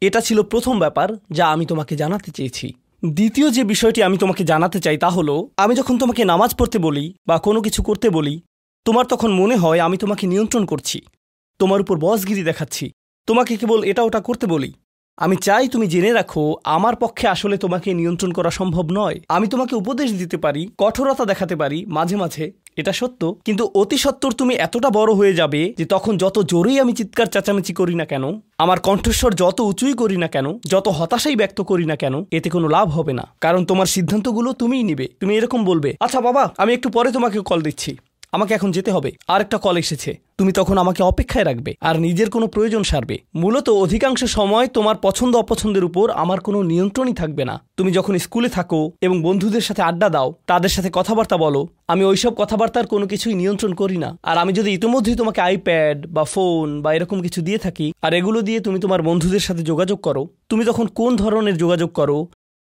এটা 0.00 0.20
ছিল 0.20 0.42
প্রথম 0.42 0.78
ব্যাপার, 0.78 1.08
যা 1.30 1.46
আমি 1.50 1.66
তোমাকে 1.66 1.96
জানাতে 1.96 2.30
চেয়েছি। 2.30 2.74
দ্বিতীয় 3.02 3.50
যে 3.50 3.62
বিষয়টি 3.64 4.00
আমি 4.02 4.16
তোমাকে 4.18 4.42
জানাতে 4.44 4.78
চাই 4.80 4.98
তা 4.98 5.08
হলো, 5.08 5.50
আমি 5.56 5.74
যখন 5.74 5.98
তোমাকে 5.98 6.22
নামাজ 6.24 6.50
পড়তে 6.54 6.78
বলি 6.78 7.14
বা 7.26 7.38
কোনো 7.38 7.60
কিছু 7.60 7.82
করতে 7.82 8.10
বলি, 8.10 8.34
তোমার 8.86 9.04
তখন 9.06 9.30
মনে 9.32 9.56
হয় 9.56 9.80
আমি 9.80 9.96
তোমাকে 9.96 10.26
নিয়ন্ত্রণ 10.26 10.64
করছি, 10.66 10.98
তোমার 11.60 11.80
উপর 11.80 11.96
বসগিরি 11.98 12.42
দেখাচ্ছি, 12.42 12.90
তোমাকে 13.26 13.52
কেবল 13.56 13.80
এটা 13.84 14.02
ওটা 14.02 14.20
করতে 14.20 14.46
বলি। 14.46 14.72
আমি 15.18 15.36
চাই 15.36 15.68
তুমি 15.68 15.86
জেনে 15.86 16.12
রাখো, 16.12 16.56
আমার 16.64 16.96
পক্ষে 16.96 17.26
আসলে 17.28 17.56
তোমাকে 17.56 17.88
নিয়ন্ত্রণ 17.94 18.32
করা 18.32 18.50
সম্ভব 18.50 18.86
নয়। 18.90 19.16
আমি 19.28 19.46
তোমাকে 19.48 19.74
উপদেশ 19.76 20.08
দিতে 20.12 20.36
পারি, 20.36 20.62
কঠোরতা 20.78 21.24
দেখাতে 21.24 21.54
পারি, 21.56 21.78
মাঝে 21.86 22.16
মাঝে 22.16 22.44
এটা 22.80 22.92
সত্য, 23.00 23.20
কিন্তু 23.46 23.64
অতি 23.80 23.98
সত্তর 24.04 24.30
তুমি 24.40 24.54
এতটা 24.66 24.88
বড় 24.98 25.10
হয়ে 25.18 25.38
যাবে 25.40 25.60
যে 25.78 25.84
তখন 25.94 26.12
যত 26.22 26.36
জোরেই 26.52 26.76
আমি 26.82 26.92
চিৎকার 26.98 27.28
চেঁচামেচি 27.34 27.72
করি 27.80 27.94
না 28.00 28.06
কেন, 28.12 28.24
আমার 28.64 28.78
কণ্ঠস্বর 28.86 29.32
যত 29.42 29.58
উঁচুই 29.70 29.94
করি 30.02 30.16
না 30.24 30.28
কেন, 30.34 30.46
যত 30.72 30.86
হতাশাই 30.98 31.36
ব্যক্ত 31.40 31.58
করি 31.70 31.84
না 31.90 31.96
কেন, 32.02 32.14
এতে 32.36 32.48
কোনো 32.54 32.66
লাভ 32.76 32.86
হবে 32.96 33.12
না। 33.18 33.24
কারণ 33.44 33.62
তোমার 33.70 33.88
সিদ্ধান্তগুলো 33.94 34.48
তুমিই 34.60 34.84
নিবে, 34.90 35.06
তুমি 35.20 35.32
এরকম 35.38 35.60
বলবে 35.70 35.90
আচ্ছা 36.04 36.20
বাবা, 36.26 36.42
আমি 36.62 36.70
একটু 36.76 36.88
পরে 36.96 37.08
তোমাকে 37.16 37.38
কল 37.50 37.60
দিচ্ছি। 37.68 37.92
আমাকে 38.32 38.52
এখন 38.54 38.70
যেতে 38.76 38.90
হবে। 38.90 39.10
আর 39.28 39.40
একটা 39.40 39.56
কল 39.58 39.76
এসেছে। 39.76 40.10
তুমি 40.38 40.52
তখন 40.52 40.76
আমাকে 40.78 41.02
অপেক্ষায় 41.02 41.44
রাখবে, 41.44 41.72
আর 41.80 41.94
নিজের 41.98 42.28
কোনো 42.30 42.46
প্রয়োজন 42.46 42.82
সারবে। 42.82 43.16
মূলত 43.34 43.66
অধিকাংশ 43.84 44.20
সময় 44.38 44.66
তোমার 44.66 44.96
পছন্দ 45.06 45.32
অপছন্দের 45.36 45.84
উপর 45.84 46.06
আমার 46.22 46.38
কোনো 46.40 46.58
নিয়ন্ত্রণই 46.62 47.12
থাকবে 47.12 47.44
না। 47.44 47.54
তুমি 47.76 47.90
যখন 47.92 48.14
স্কুলে 48.18 48.48
থাকো 48.48 48.80
এবং 49.00 49.16
বন্ধুদের 49.22 49.60
সাথে 49.60 49.82
আড্ডা 49.82 50.08
দাও, 50.08 50.28
তাদের 50.46 50.68
সাথে 50.68 50.90
কথাবার্তা 50.94 51.36
বলো, 51.36 51.60
আমি 51.88 52.02
ওইসব 52.04 52.32
কথাবার্তার 52.34 52.86
কোনো 52.86 53.06
কিছুই 53.06 53.34
নিয়ন্ত্রণ 53.34 53.72
করি 53.74 53.96
না। 53.96 54.10
আর 54.22 54.36
আমি 54.38 54.52
যদি 54.52 54.70
ইতিমধ্যেই 54.72 55.16
তোমাকে 55.16 55.40
আইপ্যাড 55.40 55.98
বা 56.06 56.24
ফোন 56.24 56.82
বা 56.82 56.90
এরকম 56.94 57.18
কিছু 57.22 57.40
দিয়ে 57.42 57.58
থাকি, 57.58 57.86
আর 58.02 58.12
এগুলো 58.14 58.38
দিয়ে 58.42 58.60
তুমি 58.60 58.78
তোমার 58.80 59.00
বন্ধুদের 59.02 59.40
সাথে 59.40 59.62
যোগাযোগ 59.62 59.98
করো, 60.00 60.22
তুমি 60.48 60.62
তখন 60.64 60.86
কোন 60.86 61.10
ধরনের 61.16 61.56
যোগাযোগ 61.56 61.90
করো 61.92 62.18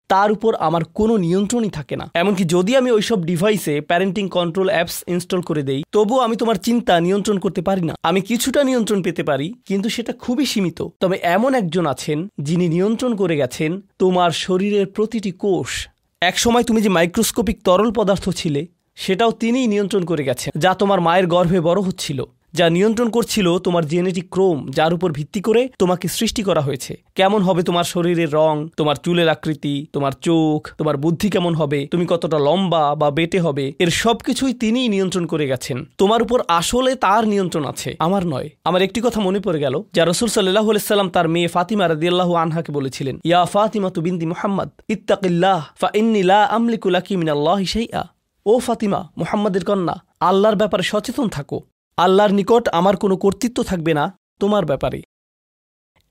তার 0.08 0.32
উপর 0.32 0.56
আমার 0.56 0.84
কোনো 0.94 1.18
নিয়ন্ত্রণই 1.18 1.70
থাকে 1.70 1.96
না। 1.96 2.10
এমনকি 2.14 2.44
যদি 2.46 2.76
আমি 2.76 2.92
ওইসব 2.92 3.20
ডিভাইসে 3.26 3.82
প্যারেন্টিং 3.82 4.30
কন্ট্রোল 4.30 4.70
অ্যাপস 4.70 5.04
ইনস্টল 5.08 5.42
করে 5.42 5.64
দেই, 5.64 5.84
তবুও 5.92 6.20
আমি 6.20 6.36
তোমার 6.36 6.56
চিন্তা 6.56 7.00
নিয়ন্ত্রণ 7.00 7.40
করতে 7.40 7.62
পারি 7.62 7.82
না। 7.82 7.94
আমি 8.04 8.22
কিছুটা 8.22 8.64
নিয়ন্ত্রণ 8.64 9.02
পেতে 9.02 9.24
পারি, 9.24 9.54
কিন্তু 9.66 9.90
সেটা 9.90 10.14
খুবই 10.14 10.46
সীমিত। 10.46 10.80
তবে 11.00 11.20
এমন 11.24 11.56
একজন 11.56 11.86
আছেন, 11.86 12.28
যিনি 12.40 12.68
নিয়ন্ত্রণ 12.68 13.16
করে 13.16 13.36
গেছেন 13.38 13.82
তোমার 14.00 14.32
শরীরের 14.32 14.86
প্রতিটি 14.86 15.32
কোষ। 15.32 15.88
একসময় 16.22 16.64
তুমি 16.64 16.82
যে 16.82 16.90
মাইক্রোস্কোপিক 16.90 17.58
তরল 17.64 17.92
পদার্থ 17.92 18.30
ছিলে, 18.30 18.68
সেটাও 18.96 19.32
তিনিই 19.32 19.68
নিয়ন্ত্রণ 19.68 20.04
করে 20.06 20.24
গেছেন, 20.24 20.52
যা 20.58 20.74
তোমার 20.74 21.02
মায়ের 21.02 21.28
গর্ভে 21.28 21.60
বড় 21.60 21.82
হচ্ছিল। 21.82 22.20
যা 22.58 22.66
নিয়ন্ত্রণ 22.76 23.10
করছিল 23.16 23.48
তোমার 23.66 23.84
জেনেটিক 23.92 24.28
ক্রোম 24.34 24.58
যার 24.78 24.92
উপর 24.98 25.10
ভিত্তি 25.18 25.40
করে 25.48 25.62
তোমাকে 25.82 26.06
সৃষ্টি 26.18 26.42
করা 26.44 26.62
হয়েছে। 26.68 26.94
কেমন 27.20 27.40
হবে 27.48 27.62
তোমার 27.70 27.86
শরীরের 27.94 28.30
রং, 28.40 28.54
তোমার 28.80 28.98
চুলের 29.06 29.28
আকৃতি, 29.36 29.76
তোমার 29.96 30.14
চোখ, 30.28 30.60
তোমার 30.80 30.96
বুদ্ধি 30.98 31.28
কেমন 31.30 31.54
হবে, 31.54 31.80
তুমি 31.94 32.06
কতটা 32.14 32.38
লম্বা 32.48 32.84
বা 33.02 33.08
বেটে 33.18 33.40
হবে, 33.40 33.66
এর 33.84 33.92
সবকিছুই 34.04 34.54
তিনিই 34.62 34.90
নিয়ন্ত্রণ 34.94 35.26
করে 35.32 35.46
গেছেন। 35.52 35.78
তোমার 36.02 36.22
উপর 36.26 36.40
আসলে 36.60 36.92
তার 36.96 37.24
নিয়ন্ত্রণ 37.28 37.64
আছে, 37.72 37.90
আমার 38.00 38.24
নয়। 38.34 38.48
আমার 38.70 38.82
একটি 38.82 39.00
কথা 39.06 39.20
মনে 39.28 39.40
পড়ে 39.40 39.60
গেল, 39.60 39.76
যা 39.96 40.04
রসুল 40.06 40.30
সাল্লাহ 40.30 40.68
সাল্লাম 40.78 41.10
তার 41.10 41.28
মেয়ে 41.34 41.50
ফাতিমা 41.56 41.86
রাদিয়াল্লাহু 41.88 42.34
আনহাকে 42.44 42.72
বলেছিলেন, 42.78 43.16
ইয়া 43.30 43.42
ফাতিমা 43.54 43.90
তু 43.96 44.00
বিনতি 44.06 44.26
মুহাম্মদ, 44.26 44.70
ইত্তাকিল্লাহ, 44.90 45.60
ফা 45.82 45.88
ইন্নি 46.00 46.22
লা 46.32 46.42
আমলিকু 46.58 46.88
লাকি 46.96 47.14
মিনাল্লাহি 47.22 47.66
শাইআ। 47.66 48.04
ও 48.46 48.54
ফাতিমা, 48.60 49.00
মুহাম্মাদের 49.22 49.64
কন্যা, 49.70 49.96
আল্লাহর 50.30 50.58
ব্যাপারে 50.62 50.84
সচেতন 50.92 51.28
থাকো। 51.38 51.60
আল্লাহর 51.98 52.32
নিকট 52.32 52.64
আমার 52.70 52.98
কোনো 52.98 53.16
কর্তৃত্ব 53.18 53.64
থাকবে 53.64 53.94
না 53.94 54.06
তোমার 54.40 54.66
ব্যাপারে। 54.66 55.00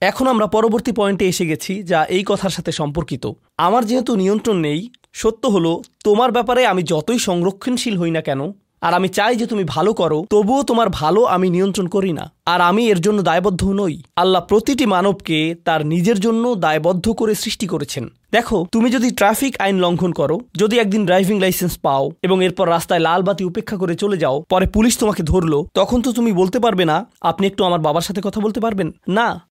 এখন 0.01 0.27
আমরা 0.27 0.47
পরবর্তী 0.47 0.91
পয়েন্টে 0.91 1.25
এসে 1.27 1.45
গেছি 1.45 1.83
যা 1.83 1.99
এই 2.05 2.23
কথার 2.23 2.49
সাথে 2.49 2.71
সম্পর্কিত। 2.71 3.25
আমার 3.57 3.85
যেহেতু 3.85 4.15
নিয়ন্ত্রণ 4.15 4.57
নেই, 4.57 4.89
সত্য 5.13 5.47
হলো, 5.47 5.81
তোমার 6.03 6.31
ব্যাপারে 6.31 6.65
আমি 6.65 6.83
যতই 6.83 7.19
সংরক্ষণশীল 7.19 7.97
হই 7.97 8.11
না 8.11 8.21
কেন 8.21 8.41
আর 8.85 8.93
আমি 8.93 9.07
চাই 9.07 9.35
যে 9.35 9.45
তুমি 9.45 9.63
ভালো 9.63 9.93
করো, 9.93 10.25
তবুও 10.29 10.63
তোমার 10.63 10.87
ভালো 10.89 11.23
আমি 11.23 11.49
নিয়ন্ত্রণ 11.49 11.87
করি 11.87 12.13
না। 12.13 12.31
আর 12.45 12.61
আমি 12.61 12.87
এর 12.87 13.01
জন্য 13.01 13.21
দায়বদ্ধ 13.21 13.69
নই। 13.69 14.01
আল্লাহ 14.15 14.41
প্রতিটি 14.45 14.85
মানবকে 14.85 15.55
তার 15.65 15.85
নিজের 15.85 16.19
জন্য 16.19 16.55
দায়বদ্ধ 16.55 17.09
করে 17.09 17.35
সৃষ্টি 17.35 17.67
করেছেন। 17.67 18.09
দেখো, 18.31 18.67
তুমি 18.71 18.89
যদি 18.89 19.11
ট্রাফিক 19.11 19.55
আইন 19.59 19.79
লঙ্ঘন 19.79 20.11
করো, 20.11 20.39
যদি 20.55 20.79
একদিন 20.79 21.05
ড্রাইভিং 21.05 21.39
লাইসেন্স 21.39 21.77
পাও 21.77 22.11
এবং 22.23 22.43
এরপর 22.43 22.69
রাস্তায় 22.69 22.99
লাল 22.99 23.23
বাতি 23.23 23.43
উপেক্ষা 23.43 23.77
করে 23.77 23.95
চলে 23.95 24.17
যাও, 24.17 24.43
পরে 24.49 24.65
পুলিশ 24.67 24.97
তোমাকে 24.97 25.23
ধরলো, 25.23 25.65
তখন 25.73 26.01
তো 26.01 26.11
তুমি 26.11 26.31
বলতে 26.31 26.59
পারবে 26.59 26.85
না, 26.85 27.05
আপনি 27.21 27.47
একটু 27.47 27.63
আমার 27.63 27.79
বাবার 27.79 28.01
সাথে 28.01 28.21
কথা 28.23 28.41
বলতে 28.41 28.59
পারবেন? 28.59 28.91
না। 29.07 29.41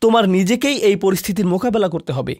তোমার 0.00 0.28
নিজেকেই 0.28 0.76
এই 0.76 0.96
পরিস্থিতির 0.96 1.46
মোকাবেলা 1.46 1.88
করতে 1.88 2.12
হবে। 2.12 2.36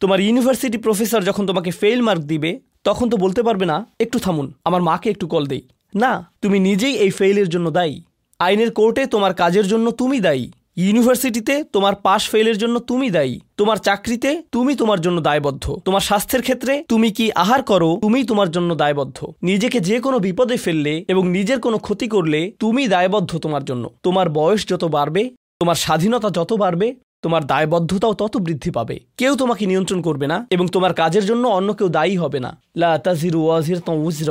তোমার 0.00 0.20
ইউনিভার্সিটি 0.20 0.78
প্রফেসর 0.78 1.22
যখন 1.22 1.46
তোমাকে 1.46 1.70
ফেল 1.70 2.02
মার্ক 2.02 2.22
দিবে 2.22 2.60
তখন 2.86 3.06
তো 3.10 3.16
বলতে 3.16 3.40
পারবে 3.42 3.66
না, 3.66 3.86
একটু 4.00 4.18
থামুন, 4.18 4.46
আমার 4.64 4.82
মাকে 4.82 5.10
একটু 5.10 5.26
কল 5.26 5.44
দেই। 5.46 5.62
না, 5.94 6.12
তুমি 6.42 6.58
নিজেই 6.58 6.94
এই 6.94 7.10
ফেইলের 7.10 7.48
জন্য 7.48 7.70
দায়ী। 7.70 7.96
আইনের 8.38 8.70
কোর্টে 8.72 9.02
তোমার 9.06 9.34
কাজের 9.34 9.66
জন্য 9.66 9.86
তুমি 9.90 10.20
দায়ী। 10.20 10.46
ইউনিভার্সিটিতে 10.76 11.64
তোমার 11.64 11.94
পাশ 11.94 12.22
ফেলের 12.30 12.58
জন্য 12.58 12.76
তুমি 12.80 13.10
দায়ী। 13.10 13.34
তোমার 13.56 13.76
চাকরিতে 13.76 14.42
তুমি 14.52 14.72
তোমার 14.74 15.00
জন্য 15.00 15.20
দায়বদ্ধ। 15.20 15.64
তোমার 15.84 16.00
স্বাস্থ্যের 16.00 16.42
ক্ষেত্রে 16.42 16.84
তুমি 16.88 17.08
কি 17.10 17.32
আহার 17.32 17.62
করো, 17.62 17.90
তুমি 18.02 18.20
তোমার 18.24 18.50
জন্য 18.50 18.70
দায়বদ্ধ। 18.74 19.18
নিজেকে 19.42 19.78
যে 19.80 19.96
কোনো 20.00 20.18
বিপদে 20.18 20.56
ফেললে 20.56 20.94
এবং 21.08 21.28
নিজের 21.28 21.58
কোনো 21.60 21.78
ক্ষতি 21.78 22.06
করলে 22.08 22.40
তুমি 22.58 22.82
দায়বদ্ধ 22.88 23.32
তোমার 23.38 23.64
জন্য। 23.64 23.84
তোমার 24.02 24.26
বয়স 24.30 24.62
যত 24.68 24.84
বাড়বে, 24.84 25.30
তোমার 25.60 25.74
স্বাধীনতা 25.74 26.28
যত 26.30 26.52
বাড়বে 26.52 26.88
তোমার 27.22 27.44
দায়বদ্ধতাও 27.44 28.14
তত 28.14 28.36
বৃদ্ধি 28.36 28.70
পাবে। 28.70 29.00
কেউ 29.16 29.36
তোমাকে 29.36 29.66
নিয়ন্ত্রণ 29.66 30.02
করবে 30.02 30.26
না 30.26 30.46
এবং 30.50 30.66
তোমার 30.66 30.94
কাজের 30.94 31.26
জন্য 31.26 31.48
অন্য 31.48 31.74
কেউ 31.74 31.88
দায়ী 31.88 32.16
হবে 32.16 32.40
না। 32.40 32.60
লা 32.76 33.00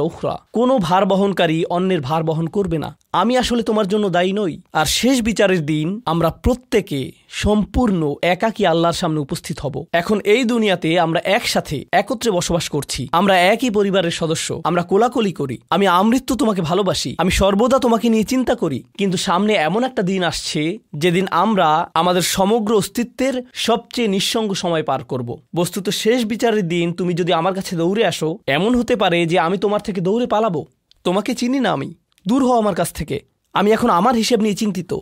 উখরা। 0.01 0.39
কোনো 0.53 0.77
ভার 0.77 1.05
বহনকারী 1.05 1.63
অন্যের 1.63 2.01
ভার 2.01 2.23
বহন 2.23 2.47
করবে 2.47 2.77
না। 2.77 2.97
আমি 3.11 3.37
আসলে 3.37 3.63
তোমার 3.63 3.87
জন্য 3.87 4.09
দায়ী 4.09 4.33
নই। 4.33 4.61
আর 4.73 4.85
শেষ 4.85 5.21
বিচারের 5.21 5.65
দিন 5.65 6.01
আমরা 6.05 6.29
প্রত্যেকে 6.29 7.11
সম্পূর্ণ 7.29 8.15
একাকী 8.21 8.65
আল্লাহর 8.65 8.93
সামনে 8.93 9.19
উপস্থিত 9.19 9.59
হব। 9.59 9.85
এখন 9.93 10.19
এই 10.19 10.43
দুনিয়াতে 10.43 10.99
আমরা 10.99 11.21
একসাথে 11.23 11.85
একত্রে 11.91 12.31
বসবাস 12.31 12.69
করছি। 12.69 13.07
আমরা 13.11 13.37
একই 13.37 13.69
পরিবারের 13.69 14.11
সদস্য। 14.11 14.61
আমরা 14.63 14.83
কোলাকুলি 14.83 15.33
করি। 15.33 15.57
আমি 15.69 15.87
আমৃত্যু 15.87 16.35
তোমাকে 16.35 16.61
ভালোবাসি। 16.61 17.15
আমি 17.17 17.31
সর্বদা 17.31 17.79
তোমাকে 17.79 18.09
নিয়ে 18.09 18.23
চিন্তা 18.23 18.55
করি। 18.55 18.83
কিন্তু 18.97 19.17
সামনে 19.17 19.53
এমন 19.53 19.83
একটা 19.83 20.01
দিন 20.01 20.23
আসছে, 20.23 20.77
যেদিন 20.95 21.27
আমরা 21.31 21.89
আমাদের 21.93 22.21
সমগ্র 22.21 22.74
অস্তিত্বের 22.75 23.43
সবচেয়ে 23.53 24.07
নিঃসঙ্গ 24.07 24.53
সময় 24.53 24.83
পার 24.83 25.03
করব। 25.03 25.41
বস্তুত 25.55 25.89
শেষ 25.89 26.25
বিচারের 26.25 26.67
দিন 26.67 26.93
তুমি 26.93 27.13
যদি 27.13 27.33
আমার 27.33 27.53
কাছে 27.53 27.75
দৌড়ে 27.75 28.05
আসো, 28.05 28.37
এমন 28.47 28.75
হতে 28.75 28.95
পারে 28.95 29.25
যে 29.25 29.39
আমি 29.39 29.57
তোমার 29.57 29.81
থেকে 29.81 30.01
দৌড়ে 30.01 30.27
পালাবো। 30.27 30.65
তোমাকে 31.03 31.35
চিনি 31.35 31.59
না 31.59 31.71
আমি। 31.71 31.93
দূর 32.27 32.45
হও 32.45 32.57
আমার 32.57 32.75
কাছ 32.75 32.93
থেকে। 32.93 33.21
আমি 33.53 33.71
এখন 33.71 33.89
আমার 33.89 34.15
হিসেব 34.15 34.41
নিয়ে 34.41 34.55
চিন্তিত। 34.55 34.93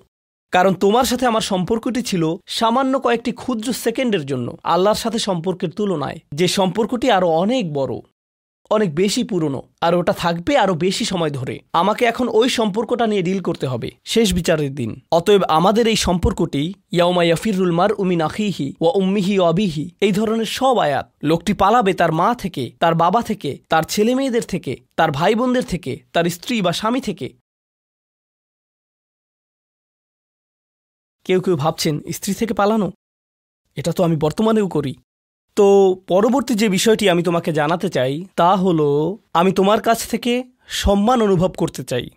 কারণ 0.52 0.74
তোমার 0.74 1.04
সাথে 1.04 1.26
আমার 1.26 1.42
সম্পর্কটি 1.42 2.02
ছিল 2.02 2.36
সামান্য 2.48 3.00
কয়েকটি 3.00 3.32
ক্ষুদ্র 3.32 3.74
সেকেন্ডের 3.74 4.26
জন্য, 4.26 4.58
আল্লাহর 4.64 4.96
সাথে 4.96 5.20
সম্পর্কের 5.20 5.70
তুলনায়। 5.70 6.20
যে 6.36 6.48
সম্পর্কটি 6.48 7.12
আরও 7.12 7.28
অনেক 7.28 7.74
বড়। 7.74 8.00
অনেক 8.72 8.96
বেশি 8.96 9.24
পুরনো, 9.24 9.62
আর 9.82 9.96
ওটা 9.96 10.14
থাকবে 10.14 10.58
আরও 10.58 10.74
বেশি 10.74 11.06
সময় 11.06 11.30
ধরে। 11.30 11.60
আমাকে 11.74 12.06
এখন 12.06 12.28
ওই 12.28 12.50
সম্পর্কটা 12.50 13.08
নিয়ে 13.08 13.22
ডিল 13.22 13.42
করতে 13.42 13.68
হবে, 13.68 13.92
শেষ 14.06 14.34
বিচারের 14.34 14.76
দিন। 14.76 15.02
অতএব 15.12 15.44
আমাদের 15.44 15.88
এই 15.88 15.96
সম্পর্কটি, 15.96 16.74
ইয়াউমা 16.92 17.24
ইয়াফিরুল 17.24 17.72
মার 17.72 17.94
উমিন 17.94 18.22
আখিহি 18.22 18.74
ও 18.82 18.88
উম্মিহি 18.96 19.40
অবিহি 19.40 19.90
এই 20.02 20.12
ধরনের 20.12 20.46
সব 20.46 20.78
আয়াত, 20.78 21.12
লোকটি 21.24 21.54
পালাবে 21.54 21.94
তার 21.94 22.12
মা 22.12 22.36
থেকে, 22.36 22.72
তার 22.80 22.96
বাবা 22.96 23.22
থেকে, 23.22 23.58
তার 23.70 23.84
ছেলে 23.84 24.16
মেয়েদের 24.16 24.42
থেকে, 24.42 24.78
তার 24.96 25.12
ভাই 25.12 25.36
বোনদের 25.36 25.64
থেকে, 25.64 26.00
তার 26.14 26.26
স্ত্রী 26.26 26.62
বা 26.62 26.72
স্বামী 26.72 27.02
থেকে। 27.02 27.34
কেউ 31.26 31.42
কেউ 31.42 31.56
ভাবছেন, 31.56 32.02
স্ত্রী 32.12 32.34
থেকে 32.34 32.54
পালানো? 32.54 32.92
এটা 33.76 33.92
তো 33.92 34.04
আমি 34.04 34.16
বর্তমানেও 34.16 34.68
করি। 34.68 34.96
তো 35.56 35.98
পরবর্তী 36.08 36.54
যে 36.54 36.70
বিষয়টি 36.70 37.10
আমি 37.10 37.24
তোমাকে 37.24 37.54
জানাতে 37.54 37.90
চাই, 37.90 38.26
তা 38.36 38.56
হলো, 38.56 39.18
আমি 39.34 39.52
তোমার 39.52 39.82
কাছ 39.82 40.08
থেকে 40.08 40.44
সম্মান 40.68 41.22
অনুভব 41.22 41.52
করতে 41.58 41.84
চাই। 41.84 42.10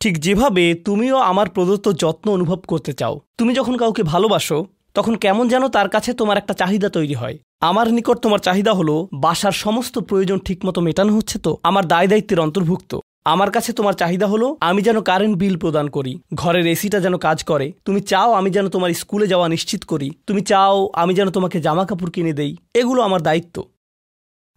ঠিক 0.00 0.20
যেভাবে 0.20 0.74
তুমিও 0.74 1.16
আমার 1.16 1.48
প্রদত্ত 1.48 1.92
যত্ন 1.92 2.30
অনুভব 2.30 2.58
করতে 2.58 2.92
চাও। 2.92 3.20
তুমি 3.38 3.54
যখন 3.54 3.76
কাউকে 3.76 4.02
ভালোবাসো, 4.02 4.66
তখন 4.94 5.14
কেমন 5.14 5.48
যেন 5.48 5.68
তার 5.68 5.88
কাছে 5.88 6.12
তোমার 6.12 6.36
একটা 6.36 6.54
চাহিদা 6.54 6.88
তৈরি 6.88 7.14
হয়। 7.14 7.38
আমার 7.60 7.92
নিকট 7.92 8.18
তোমার 8.18 8.38
চাহিদা 8.38 8.72
হলো, 8.72 9.08
বাসার 9.12 9.52
সমস্ত 9.52 9.98
প্রয়োজন 9.98 10.38
ঠিকমতো 10.38 10.80
মেটানো 10.80 11.16
হচ্ছে 11.16 11.38
তো, 11.38 11.56
আমার 11.62 11.86
দায় 11.86 12.06
দায়িত্বের 12.06 12.40
অন্তর্ভুক্ত। 12.40 12.98
আমার 13.28 13.50
কাছে 13.50 13.72
তোমার 13.72 13.92
চাহিদা 13.92 14.26
হলো 14.26 14.56
আমি 14.60 14.82
যেন 14.82 15.00
কারেন্ট 15.00 15.36
বিল 15.36 15.56
প্রদান 15.58 15.90
করি। 15.90 16.20
ঘরের 16.34 16.66
এসিটা 16.66 17.00
যেন 17.00 17.16
কাজ 17.16 17.44
করে। 17.44 17.72
তুমি 17.84 18.00
চাও 18.00 18.32
আমি 18.32 18.50
যেন 18.50 18.68
তোমার 18.68 18.90
স্কুলে 18.90 19.26
যাওয়া 19.26 19.48
নিশ্চিত 19.48 19.84
করি। 19.84 20.10
তুমি 20.26 20.40
চাও 20.40 20.90
আমি 20.94 21.14
যেন 21.14 21.30
তোমাকে 21.30 21.60
জামা 21.60 21.84
কাপড় 21.86 22.10
কিনে 22.10 22.32
দেই। 22.32 22.56
এগুলো 22.74 23.02
আমার 23.02 23.22
দায়িত্ব। 23.22 23.64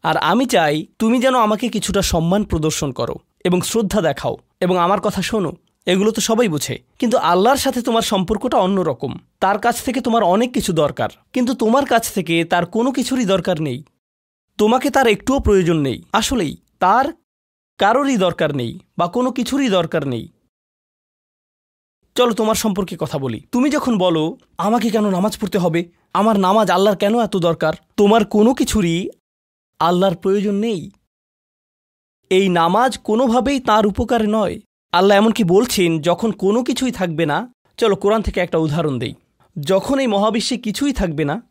আর 0.03 0.17
আমি 0.17 0.45
চাই 0.45 0.85
তুমি 0.99 1.19
যেন 1.19 1.35
আমাকে 1.35 1.69
কিছুটা 1.69 2.01
সম্মান 2.01 2.43
প্রদর্শন 2.43 2.91
করো 2.91 3.15
এবং 3.45 3.61
শ্রদ্ধা 3.61 4.01
দেখাও। 4.01 4.37
এবং 4.59 4.77
আমার 4.77 5.01
কথা 5.01 5.21
শোনো, 5.21 5.51
এগুলো 5.85 6.11
তো 6.11 6.21
সবাই 6.21 6.47
বুঝে। 6.47 6.79
কিন্তু 6.99 7.17
আল্লাহর 7.17 7.57
সাথে 7.57 7.81
তোমার 7.81 8.01
সম্পর্কটা 8.01 8.57
অন্যরকম। 8.57 9.17
তার 9.39 9.59
কাছ 9.59 9.83
থেকে 9.83 10.01
তোমার 10.01 10.23
অনেক 10.23 10.53
কিছু 10.53 10.73
দরকার। 10.73 11.09
কিন্তু 11.33 11.53
তোমার 11.53 11.85
কাছ 11.85 12.13
থেকে 12.13 12.45
তার 12.45 12.65
কোনো 12.65 12.91
কিছুরই 12.91 13.25
দরকার 13.25 13.61
নেই। 13.61 13.83
তোমাকে 14.57 14.89
তার 14.89 15.07
একটুও 15.07 15.39
প্রয়োজন 15.39 15.77
নেই। 15.79 16.01
আসলেই 16.13 16.57
তার 16.79 17.05
কারোরই 17.81 18.17
দরকার 18.17 18.55
নেই 18.55 18.79
বা 18.97 19.07
কোনো 19.07 19.31
কিছুরই 19.31 19.69
দরকার 19.69 20.07
নেই। 20.07 20.27
চলো 22.15 22.33
তোমার 22.33 22.55
সম্পর্কে 22.55 22.97
কথা 22.99 23.17
বলি। 23.17 23.39
তুমি 23.51 23.69
যখন 23.69 23.97
বলো, 23.97 24.37
আমাকে 24.57 24.89
কেন 24.89 25.09
নামাজ 25.09 25.37
পড়তে 25.39 25.57
হবে? 25.57 25.91
আমার 26.13 26.39
নামাজ 26.39 26.71
আল্লাহর 26.71 26.97
কেন 26.97 27.19
এত 27.19 27.37
দরকার? 27.37 27.73
তোমার 27.97 28.25
কোনো 28.25 28.53
কিছুরই 28.53 29.09
আল্লাহর 29.79 30.15
প্রয়োজন 30.15 30.55
নেই। 30.55 30.91
এই 32.29 32.49
নামাজ 32.49 32.97
কোনোভাবেই 32.97 33.59
তার 33.59 33.87
উপকারে 33.87 34.27
নয়। 34.27 34.59
আল্লাহ 34.91 35.17
এমনকি 35.17 35.43
বলছেন, 35.43 36.01
যখন 36.01 36.31
কোনো 36.31 36.63
কিছুই 36.63 36.91
থাকবে 36.91 37.25
না, 37.25 37.53
চলো 37.77 37.95
কোরআন 37.95 38.21
থেকে 38.21 38.39
একটা 38.39 38.57
উদাহরণ 38.57 38.99
দেই। 38.99 39.13
যখন 39.59 39.99
এই 39.99 40.07
মহাবিশ্বে 40.07 40.57
কিছুই 40.57 40.93
থাকবে 40.93 41.25
না, 41.25 41.41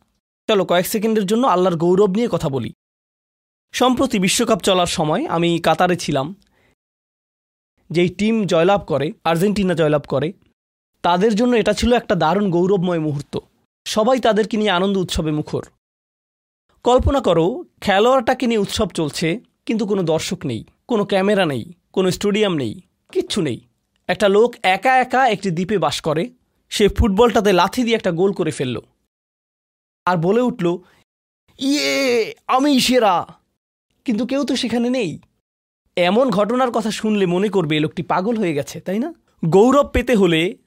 চলো 0.47 0.65
কয়েক 0.65 0.87
সেকেন্ডের 0.87 1.25
জন্য 1.25 1.47
আল্লাহর 1.47 1.77
গৌরব 1.77 2.09
নিয়ে 2.09 2.27
কথা 2.31 2.49
বলি। 2.49 2.73
সম্প্রতি 3.73 4.19
বিশ্বকাপ 4.19 4.59
চলার 4.59 4.85
সময় 4.85 5.25
আমি 5.25 5.59
কাতারে 5.59 5.95
ছিলাম। 5.95 6.35
যেই 7.89 8.09
টিম 8.09 8.45
জয়লাভ 8.45 8.85
করে, 8.87 9.11
আর্জেন্টিনা 9.23 9.73
জয়লাভ 9.73 10.01
করে, 10.07 10.33
তাদের 11.01 11.35
জন্য 11.35 11.55
এটা 11.55 11.73
ছিল 11.73 11.93
একটা 11.93 12.15
দারুণ 12.15 12.51
গৌরবময় 12.51 12.99
মুহূর্ত। 12.99 13.39
সবাই 13.85 14.19
তাদেরকে 14.19 14.57
নিয়ে 14.57 14.71
আনন্দ 14.71 14.97
উৎসবে 14.97 15.31
মুখর। 15.31 15.63
কল্পনা 16.83 17.21
করো, 17.21 17.65
খেলোয়াড়টাকে 17.81 18.47
নিয়ে 18.47 18.59
উৎসব 18.59 18.89
চলছে, 18.89 19.39
কিন্তু 19.65 19.85
কোনো 19.85 20.03
দর্শক 20.03 20.45
নেই, 20.45 20.65
কোনো 20.87 21.05
ক্যামেরা 21.05 21.45
নেই, 21.45 21.73
কোনো 21.93 22.11
স্টেডিয়াম 22.11 22.57
নেই, 22.57 22.81
কিচ্ছু 23.11 23.41
নেই। 23.41 23.61
একটা 24.07 24.27
লোক 24.27 24.55
একা 24.63 24.97
একা 24.97 25.27
একটি 25.27 25.51
দ্বীপে 25.51 25.77
বাস 25.77 26.01
করে, 26.01 26.29
সে 26.69 26.87
ফুটবলটাতে 26.87 27.53
লাথি 27.53 27.83
দিয়ে 27.83 27.95
একটা 27.95 28.11
গোল 28.11 28.33
করে 28.33 28.51
ফেলল। 28.51 28.81
আর 30.05 30.17
বলে 30.17 30.41
উঠল 30.41 30.77
ইয়ে 31.59 32.35
আমি 32.47 32.79
সেরা। 32.79 33.40
কিন্তু 34.05 34.25
কেউ 34.25 34.43
তো 34.43 34.55
সেখানে 34.55 34.89
নেই। 34.89 35.19
এমন 35.95 36.29
ঘটনার 36.29 36.71
কথা 36.71 36.91
শুনলে 36.91 37.25
মনে 37.25 37.49
করবে 37.49 37.79
লোকটি 37.79 38.03
পাগল 38.03 38.37
হয়ে 38.37 38.53
গেছে, 38.53 38.79
তাই 38.79 38.99
না? 38.99 39.13
গৌরব 39.45 39.87
পেতে 39.87 40.15
হলে 40.15 40.57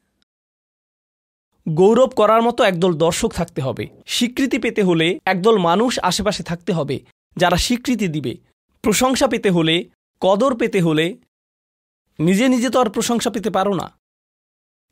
গৌরব 1.69 2.09
করার 2.09 2.43
মতো 2.43 2.65
একদল 2.65 2.93
দর্শক 2.95 3.33
থাকতে 3.33 3.63
হবে। 3.63 3.87
স্বীকৃতি 4.07 4.59
পেতে 4.59 4.83
হলে 4.83 5.19
একদল 5.25 5.59
মানুষ 5.59 5.99
আশেপাশে 6.03 6.43
থাকতে 6.43 6.73
হবে, 6.73 7.05
যারা 7.37 7.57
স্বীকৃতি 7.57 8.09
দিবে। 8.09 8.37
প্রশংসা 8.83 9.27
পেতে 9.27 9.51
হলে, 9.51 9.85
কদর 10.21 10.57
পেতে 10.57 10.81
হলে, 10.81 11.17
নিজে 12.19 12.49
নিজে 12.49 12.71
তো 12.71 12.81
আর 12.81 12.91
প্রশংসা 12.91 13.31
পেতে 13.31 13.51
পারো 13.51 13.75
না। 13.75 13.93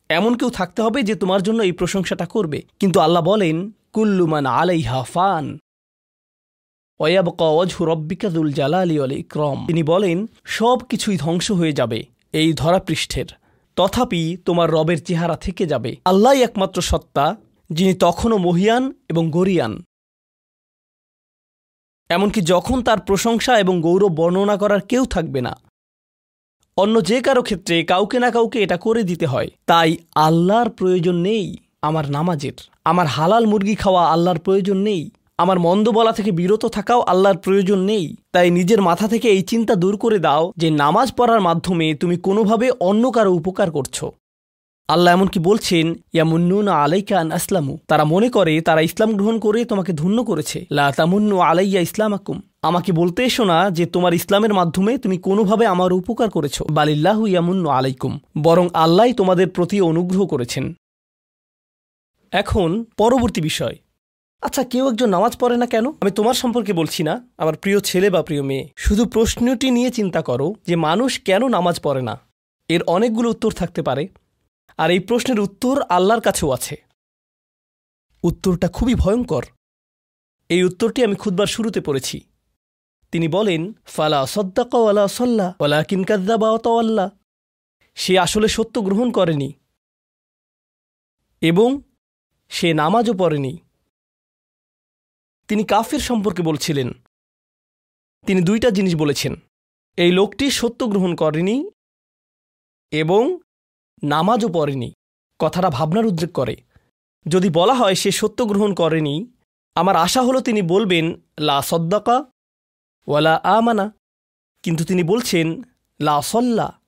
এমন 0.09 0.37
কেউ 0.37 0.51
থাকতে 0.51 0.83
হবে 0.83 1.03
যে 1.03 1.15
তোমার 1.15 1.43
জন্য 1.43 1.63
এই 1.63 1.73
প্রশংসাটা 1.73 2.27
করবে। 2.27 2.63
কিন্তু 2.81 3.01
আল্লাহ 3.01 3.23
বলেন 3.23 3.73
কুল্লুমান 3.93 4.47
আলাইহা 4.47 5.03
ফান। 5.03 5.59
রব্বিকাদুল 7.01 8.53
জালালি 8.53 9.01
অল 9.01 9.13
ইক্রম। 9.13 9.67
তিনি 9.67 9.83
বলেন, 9.83 10.27
সব 10.45 10.79
কিছুই 10.89 11.17
ধ্বংস 11.17 11.51
হয়ে 11.51 11.73
যাবে 11.73 12.07
এই 12.33 12.53
ধরাপৃষ্ঠের। 12.53 13.27
তথাপি 13.77 14.37
তোমার 14.45 14.71
রবের 14.71 15.05
চেহারা 15.05 15.37
থেকে 15.37 15.67
যাবে। 15.67 15.97
আল্লাহ 16.05 16.33
একমাত্র 16.33 16.83
সত্তা, 16.83 17.37
যিনি 17.71 17.95
তখনও 17.95 18.39
মহিয়ান 18.39 18.93
এবং 19.09 19.31
গরিয়ান। 19.31 19.83
এমনকি 22.09 22.41
যখন 22.41 22.83
তার 22.83 23.01
প্রশংসা 23.01 23.59
এবং 23.59 23.81
গৌরব 23.81 24.13
বর্ণনা 24.13 24.57
করার 24.57 24.81
কেউ 24.81 25.05
থাকবে 25.05 25.41
না। 25.41 25.57
অন্য 26.77 27.05
যে 27.05 27.21
কারও 27.21 27.43
ক্ষেত্রে 27.43 27.85
কাউকে 27.85 28.19
না 28.19 28.31
কাউকে 28.31 28.63
এটা 28.63 28.77
করে 28.77 29.03
দিতে 29.03 29.27
হয়। 29.27 29.49
তাই 29.67 29.97
আল্লাহর 30.15 30.71
প্রয়োজন 30.71 31.17
নেই 31.17 31.57
আমার 31.83 32.11
নামাজের। 32.11 32.53
আমার 32.85 33.07
হালাল 33.07 33.47
মুরগি 33.47 33.75
খাওয়া 33.75 34.13
আল্লাহর 34.13 34.39
প্রয়োজন 34.39 34.77
নেই। 34.77 35.11
আমার 35.43 35.59
মন্দ 35.59 35.87
বলা 35.89 36.13
থেকে 36.13 36.31
বিরত 36.33 36.65
থাকাও 36.67 37.01
আল্লাহর 37.01 37.43
প্রয়োজন 37.45 37.79
নেই। 37.91 38.05
তাই 38.33 38.49
নিজের 38.51 38.81
মাথা 38.83 39.07
থেকে 39.09 39.27
এই 39.29 39.43
চিন্তা 39.43 39.75
দূর 39.75 39.95
করে 39.97 40.19
দাও 40.19 40.45
যে 40.57 40.69
নামাজ 40.83 41.09
পড়ার 41.13 41.41
মাধ্যমে 41.41 41.87
তুমি 41.95 42.17
কোনোভাবে 42.17 42.67
অন্য 42.81 43.05
কারও 43.11 43.33
উপকার 43.33 43.71
করছ। 43.71 44.05
আল্লাহ 44.89 45.11
এমনকি 45.15 45.39
বলছেন, 45.39 45.87
ইয়ামুন্নুনা 46.13 46.73
আলাইকা 46.85 47.15
আন 47.21 47.29
আসলামু। 47.33 47.75
তারা 47.89 48.05
মনে 48.05 48.29
করে, 48.29 48.55
তারা 48.61 48.81
ইসলাম 48.81 49.11
গ্রহণ 49.17 49.37
করে 49.39 49.61
তোমাকে 49.65 49.93
ধন্য 49.93 50.19
করেছে। 50.25 50.59
লা 50.71 50.87
তামুন্নু 50.97 51.37
আলাইয়া 51.41 51.81
ইসলামাকুম। 51.81 52.41
আমাকে 52.63 52.91
বলতে 52.93 53.21
এসো 53.25 53.45
না 53.45 53.59
যে 53.71 53.85
তোমার 53.87 54.13
ইসলামের 54.15 54.55
মাধ্যমে 54.55 54.93
তুমি 54.99 55.17
কোনোভাবে 55.19 55.65
আমার 55.67 55.91
উপকার 55.93 56.29
করেছ। 56.31 56.57
বালিল্লাহু 56.71 57.23
ইয়ামুন্নু 57.27 57.69
আলাইকুম। 57.69 58.13
বরং 58.43 58.67
আল্লাহ 58.75 59.07
তোমাদের 59.13 59.49
প্রতি 59.49 59.81
অনুগ্রহ 59.81 60.27
করেছেন। 60.27 60.65
এখন 62.33 62.85
পরবর্তী 62.97 63.41
বিষয়। 63.41 63.77
আচ্ছা 64.43 64.65
কেউ 64.65 64.91
একজন 64.91 65.09
নামাজ 65.09 65.37
পড়ে 65.37 65.57
না 65.57 65.67
কেন? 65.67 65.87
আমি 65.87 66.11
তোমার 66.11 66.35
সম্পর্কে 66.35 66.73
বলছি 66.73 67.03
না। 67.03 67.29
আমার 67.39 67.57
প্রিয় 67.57 67.81
ছেলে 67.81 68.11
বা 68.11 68.23
প্রিয় 68.23 68.43
মেয়ে, 68.43 68.69
শুধু 68.77 69.07
প্রশ্নটি 69.07 69.71
নিয়ে 69.71 69.91
চিন্তা 69.91 70.23
করো 70.23 70.55
যে 70.67 70.77
মানুষ 70.77 71.21
কেন 71.21 71.49
নামাজ 71.49 71.81
পড়ে 71.81 72.03
না। 72.03 72.21
এর 72.69 72.83
অনেকগুলো 72.83 73.31
উত্তর 73.31 73.53
থাকতে 73.53 73.83
পারে। 73.83 74.09
আর 74.77 74.91
এই 74.91 74.99
প্রশ্নের 74.99 75.41
উত্তর 75.41 75.83
আল্লাহর 75.83 76.21
কাছেও 76.21 76.51
আছে। 76.51 76.83
উত্তরটা 78.23 78.69
খুবই 78.69 78.95
ভয়ঙ্কর। 78.95 79.45
এই 80.49 80.65
উত্তরটি 80.65 81.05
আমি 81.05 81.15
খুদবার 81.15 81.47
শুরুতে 81.47 81.81
পড়েছি। 81.81 82.21
তিনি 83.13 83.29
বলেন, 83.29 83.73
ফালা 83.85 84.27
সদ্দাক 84.27 84.75
ওয়ালা 84.75 85.09
সল্লা 85.09 85.55
ওলা 85.61 85.85
কিনকাদ্দা 85.85 86.37
বা 86.37 86.51
অতওয়াল্লা 86.51 87.11
সে 87.95 88.19
আসলে 88.19 88.49
সত্য 88.49 88.81
গ্রহণ 88.81 89.11
করেনি। 89.11 89.53
এবং 91.41 91.81
সে 92.49 92.75
নামাজও 92.75 93.15
পড়েনি। 93.15 93.59
তিনি 95.53 95.65
কাফের 95.65 95.99
সম্পর্কে 95.99 96.43
বলছিলেন। 96.43 96.93
তিনি 98.27 98.41
দুইটা 98.43 98.71
জিনিস 98.71 98.97
বলেছেন। 98.97 99.37
এই 99.97 100.13
লোকটি 100.13 100.51
সত্য 100.51 100.87
গ্রহণ 100.87 101.15
করেনি 101.15 101.71
এবং 102.91 103.39
নামাজও 104.03 104.49
পড়েনি। 104.49 104.93
কথাটা 105.39 105.71
ভাবনার 105.71 106.07
উদ্রেক 106.07 106.33
করে। 106.33 106.57
যদি 107.29 107.51
বলা 107.51 107.75
হয় 107.75 107.95
সে 107.95 108.11
সত্য 108.11 108.45
গ্রহণ 108.45 108.75
করেনি, 108.75 109.27
আমার 109.75 109.97
আশা 109.97 110.23
হলো 110.23 110.41
তিনি 110.41 110.63
বলবেন, 110.63 111.21
লা 111.39 111.63
সদ্দাকা 111.63 112.25
ওয়ালা 113.09 113.37
আমানা। 113.37 113.93
কিন্তু 114.63 114.85
তিনি 114.85 115.03
বলছেন, 115.03 115.63
লা 116.01 116.23
সল্লা। 116.23 116.81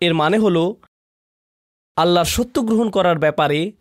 এর 0.00 0.14
মানে 0.14 0.38
হল, 0.38 0.74
আল্লাহর 1.96 2.26
সত্য 2.26 2.62
গ্রহণ 2.62 2.90
করার 2.90 3.18
ব্যাপারে 3.18 3.72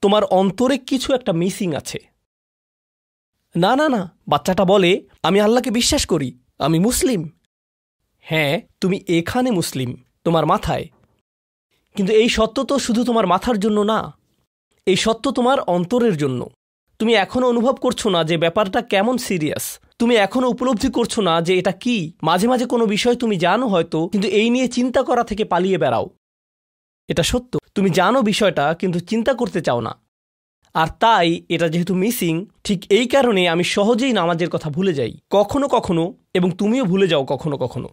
তোমার 0.00 0.24
অন্তরে 0.24 0.78
কিছু 0.78 1.14
একটা 1.14 1.32
মিসিং 1.32 1.74
আছে। 1.74 2.15
না 3.56 3.76
না 3.76 3.88
না, 3.88 4.02
বাচ্চাটা 4.28 4.64
বলে, 4.64 4.90
আমি 5.22 5.40
আল্লাহকে 5.40 5.70
বিশ্বাস 5.70 6.06
করি, 6.06 6.28
আমি 6.58 6.78
মুসলিম। 6.78 7.20
হ্যাঁ 8.20 8.60
তুমি 8.80 8.96
এখানে 9.08 9.50
মুসলিম, 9.50 9.90
তোমার 10.24 10.46
মাথায়। 10.46 10.88
কিন্তু 11.96 12.12
এই 12.12 12.28
সত্য 12.28 12.56
তো 12.64 12.78
শুধু 12.78 13.00
তোমার 13.04 13.26
মাথার 13.26 13.58
জন্য 13.58 13.78
না, 13.82 14.12
এই 14.86 14.96
সত্য 14.96 15.24
তোমার 15.32 15.60
অন্তরের 15.60 16.16
জন্য। 16.16 16.40
তুমি 17.00 17.12
এখনও 17.14 17.46
অনুভব 17.48 17.74
করছ 17.74 18.06
না 18.06 18.24
যে 18.24 18.36
ব্যাপারটা 18.36 18.80
কেমন 18.82 19.16
সিরিয়াস। 19.18 19.64
তুমি 19.98 20.14
এখনও 20.16 20.48
উপলব্ধি 20.48 20.88
করছ 20.90 21.18
না 21.18 21.34
যে 21.40 21.52
এটা 21.58 21.72
কি। 21.72 21.96
মাঝে 22.22 22.48
মাঝে 22.48 22.66
কোনো 22.66 22.86
বিষয় 22.86 23.16
তুমি 23.16 23.36
জানো 23.36 23.66
হয়তো, 23.68 23.98
কিন্তু 24.08 24.28
এই 24.28 24.50
নিয়ে 24.50 24.68
চিন্তা 24.68 25.00
করা 25.02 25.22
থেকে 25.24 25.44
পালিয়ে 25.44 25.78
বেড়াও। 25.78 26.06
এটা 27.08 27.22
সত্য। 27.22 27.52
তুমি 27.74 27.90
জানো 27.90 28.18
বিষয়টা, 28.22 28.64
কিন্তু 28.74 28.98
চিন্তা 29.00 29.32
করতে 29.34 29.60
চাও 29.60 29.80
না। 29.80 29.92
আর 30.76 30.88
তাই 31.00 31.42
এটা 31.48 31.68
যেহেতু 31.68 31.94
মিসিং, 31.94 32.46
ঠিক 32.64 32.80
এই 32.90 33.06
কারণে 33.06 33.48
আমি 33.48 33.64
সহজেই 33.64 34.12
নামাজের 34.12 34.50
কথা 34.50 34.70
ভুলে 34.70 34.92
যাই। 34.94 35.12
কখনো 35.30 35.68
কখনো 35.68 36.14
এবং 36.34 36.50
তুমিও 36.50 36.84
ভুলে 36.84 37.06
যাও 37.08 37.24
কখনো 37.24 37.56
কখনো। 37.56 37.88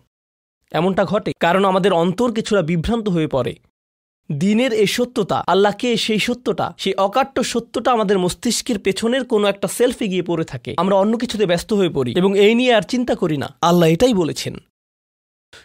এমনটা 0.72 1.06
ঘটে 1.06 1.32
কারণ 1.40 1.66
আমাদের 1.66 1.94
অন্তর 1.94 2.34
কিছুটা 2.34 2.62
বিভ্রান্ত 2.62 3.10
হয়ে 3.10 3.28
পড়ে। 3.28 3.54
দিনের 4.32 4.74
এই 4.74 4.88
সত্যতা 4.88 5.44
আল্লাহকে 5.48 5.98
সেই 5.98 6.20
সত্যটা 6.20 6.74
সেই 6.78 6.94
অকাট্য 6.94 7.44
সত্যটা 7.44 7.92
আমাদের 7.92 8.20
মস্তিষ্কের 8.20 8.80
পেছনের 8.80 9.24
কোনো 9.24 9.48
একটা 9.48 9.68
সেলফে 9.68 10.08
গিয়ে 10.08 10.24
পড়ে 10.24 10.46
থাকে। 10.46 10.72
আমরা 10.78 10.96
অন্য 10.96 11.18
কিছুতে 11.18 11.46
ব্যস্ত 11.46 11.74
হয়ে 11.74 11.90
পড়ি 11.90 12.14
এবং 12.18 12.40
এই 12.40 12.54
নিয়ে 12.56 12.74
আর 12.74 12.82
চিন্তা 12.82 13.16
করি 13.16 13.38
না। 13.38 13.56
আল্লাহ 13.62 13.90
এটাই 13.90 14.14
বলেছেন। 14.14 14.56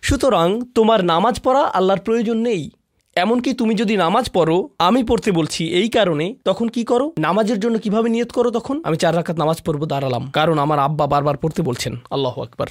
সুতরাং 0.02 0.48
তোমার 0.74 1.04
নামাজ 1.04 1.40
পড়া 1.40 1.62
আল্লাহর 1.62 2.00
প্রয়োজন 2.00 2.38
নেই। 2.38 2.70
এমনকি 3.18 3.50
তুমি 3.52 3.74
যদি 3.74 3.96
নামাজ 3.96 4.30
পড়ো, 4.30 4.56
আমি 4.78 5.00
পড়তে 5.04 5.30
বলছি 5.32 5.62
এই 5.68 5.88
কারণে, 5.88 6.26
তখন 6.44 6.68
কি 6.68 6.82
করো? 6.84 7.06
নামাজের 7.18 7.60
জন্য 7.60 7.78
কীভাবে 7.78 8.08
নিয়ত 8.08 8.30
করো 8.32 8.50
তখন? 8.50 8.76
আমি 8.84 8.96
চার 8.96 9.16
রাখাত 9.16 9.36
নামাজ 9.38 9.62
পড়ব, 9.62 9.82
দাঁড়ালাম। 9.86 10.30
কারণ 10.30 10.58
আমার 10.58 10.78
আব্বা 10.78 11.06
বারবার 11.06 11.36
পড়তে 11.36 11.62
বলছেন, 11.62 11.96
আল্লাহ 12.10 12.42
আকবার। 12.42 12.66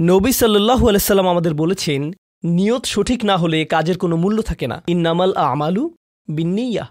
নবী 0.00 0.32
সাল্লু 0.32 0.88
আলাইসাল্লাম 0.88 1.28
আমাদের 1.28 1.54
বলেছেন, 1.54 2.12
নিয়ত 2.44 2.84
সঠিক 2.84 3.24
না 3.24 3.36
হলে 3.36 3.58
কাজের 3.64 3.98
কোনো 3.98 4.16
মূল্য 4.16 4.38
থাকে 4.42 4.66
না। 4.66 4.82
ইন্নামাল 4.86 5.32
আমালু 5.36 5.84
বিন্নিয়া। 6.28 6.84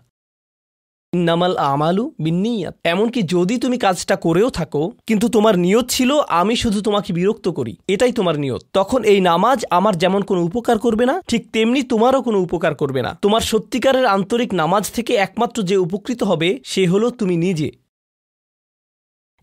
ইন্নামাল 1.14 1.58
আমালু 1.58 2.04
বিন্নিয়া 2.20 2.72
এমনকি 2.84 3.24
যদি 3.24 3.58
তুমি 3.58 3.78
কাজটা 3.78 4.16
করেও 4.16 4.50
থাকো, 4.50 4.92
কিন্তু 5.08 5.30
তোমার 5.30 5.58
নিয়ত 5.58 5.90
ছিল, 5.90 6.12
আমি 6.20 6.56
শুধু 6.56 6.82
তোমাকে 6.82 7.14
বিরক্ত 7.14 7.48
করি। 7.50 7.78
এটাই 7.88 8.12
তোমার 8.12 8.40
নিয়ত। 8.40 8.62
তখন 8.74 9.04
এই 9.04 9.20
নামাজ 9.22 9.66
আমার 9.70 9.98
যেমন 9.98 10.22
কোনো 10.22 10.42
উপকার 10.44 10.80
করবে 10.80 11.06
না, 11.06 11.22
ঠিক 11.28 11.42
তেমনি 11.52 11.84
তোমারও 11.84 12.22
কোনো 12.22 12.40
উপকার 12.40 12.76
করবে 12.76 13.02
না। 13.02 13.18
তোমার 13.22 13.42
সত্যিকারের 13.42 14.06
আন্তরিক 14.06 14.54
নামাজ 14.54 14.92
থেকে 14.92 15.14
একমাত্র 15.14 15.64
যে 15.64 15.78
উপকৃত 15.78 16.24
হবে, 16.24 16.50
সে 16.66 16.88
হলো 16.88 17.10
তুমি 17.10 17.38
নিজে। 17.38 17.72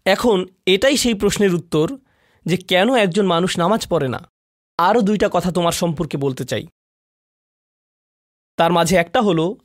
এখন 0.07 0.47
এটাই 0.67 0.97
সেই 0.97 1.15
প্রশ্নের 1.15 1.55
উত্তর 1.55 1.87
যে 2.47 2.57
কেন 2.57 2.95
একজন 2.95 3.27
মানুষ 3.27 3.59
নামাজ 3.59 3.87
পড়ে 3.87 4.09
না? 4.09 4.21
আরও 4.79 5.01
দুইটা 5.01 5.29
কথা 5.33 5.51
তোমার 5.53 5.73
সম্পর্কে 5.73 6.17
বলতে 6.17 6.45
চাই। 6.45 6.67
তার 8.59 8.73
মাঝে 8.73 8.97
একটা 8.97 9.21
হলো, 9.21 9.59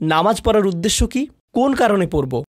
নামাজ 0.00 0.36
পড়ার 0.42 0.66
উদ্দেশ্য 0.66 1.06
কি? 1.06 1.28
কোন 1.54 1.74
কারণে 1.74 2.06
পড়ব? 2.06 2.42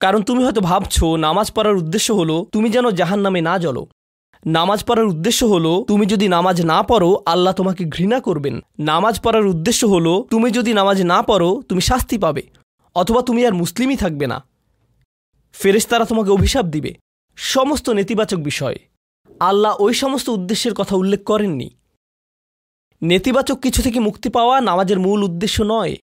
কারণ 0.00 0.22
তুমি 0.22 0.44
হয়তো 0.44 0.60
ভাবছ, 0.60 1.04
নামাজ 1.04 1.52
পড়ার 1.52 1.76
উদ্দেশ্য 1.76 2.12
হলো 2.12 2.46
তুমি 2.52 2.70
যেন 2.70 2.90
জাহান 2.90 3.20
নামে 3.20 3.40
না 3.40 3.58
জ্বলো। 3.58 3.86
নামাজ 4.46 4.84
পড়ার 4.84 5.06
উদ্দেশ্য 5.06 5.44
হলো 5.44 5.84
তুমি 5.88 6.06
যদি 6.06 6.28
নামাজ 6.28 6.64
না 6.64 6.82
পড়ো, 6.82 7.22
আল্লাহ 7.26 7.54
তোমাকে 7.54 7.84
ঘৃণা 7.84 8.20
করবেন। 8.20 8.60
নামাজ 8.78 9.20
পড়ার 9.20 9.46
উদ্দেশ্য 9.46 9.86
হলো 9.86 10.26
তুমি 10.30 10.50
যদি 10.50 10.74
নামাজ 10.74 11.02
না 11.02 11.22
পড়ো, 11.22 11.62
তুমি 11.68 11.80
শাস্তি 11.80 12.18
পাবে, 12.18 12.42
অথবা 12.94 13.22
তুমি 13.22 13.46
আর 13.46 13.54
মুসলিমই 13.54 13.96
থাকবে 13.96 14.26
না। 14.26 14.44
ফেরেশতারা 15.52 16.04
তোমাকে 16.04 16.30
অভিশাপ 16.30 16.64
দিবে। 16.64 16.94
সমস্ত 17.36 17.90
নেতিবাচক 17.90 18.38
বিষয়। 18.38 18.78
আল্লাহ 19.40 19.76
ওই 19.78 19.94
সমস্ত 19.94 20.28
উদ্দেশ্যের 20.28 20.74
কথা 20.74 20.96
উল্লেখ 20.96 21.24
করেননি। 21.24 21.70
নেতিবাচক 23.02 23.58
কিছু 23.60 23.82
থেকে 23.82 24.00
মুক্তি 24.00 24.28
পাওয়া 24.28 24.60
নামাজের 24.60 24.98
মূল 24.98 25.24
উদ্দেশ্য 25.24 25.62
নয়। 25.62 25.96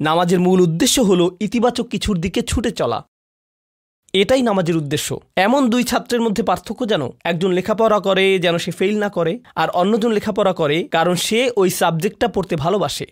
নামাজের 0.00 0.40
মূল 0.40 0.60
উদ্দেশ্য 0.60 1.00
হল 1.00 1.30
ইতিবাচক 1.40 1.86
কিছুর 1.88 2.20
দিকে 2.20 2.42
ছুটে 2.42 2.70
চলা। 2.70 3.04
এটাই 4.12 4.42
নামাজের 4.42 4.76
উদ্দেশ্য। 4.76 5.20
এমন 5.36 5.70
দুই 5.70 5.84
ছাত্রের 5.84 6.20
মধ্যে 6.20 6.42
পার্থক্য 6.42 6.88
যেন, 6.88 7.10
একজন 7.24 7.52
লেখাপড়া 7.52 8.00
করে 8.00 8.38
যেন 8.38 8.58
সে 8.58 8.70
ফেল 8.70 8.98
না 8.98 9.08
করে, 9.08 9.38
আর 9.54 9.70
অন্যজন 9.70 10.12
লেখাপড়া 10.12 10.52
করে 10.52 10.82
কারণ 10.82 11.14
সে 11.14 11.50
ওই 11.56 11.70
সাবজেক্টটা 11.70 12.28
পড়তে 12.28 12.56
ভালোবাসে। 12.56 13.06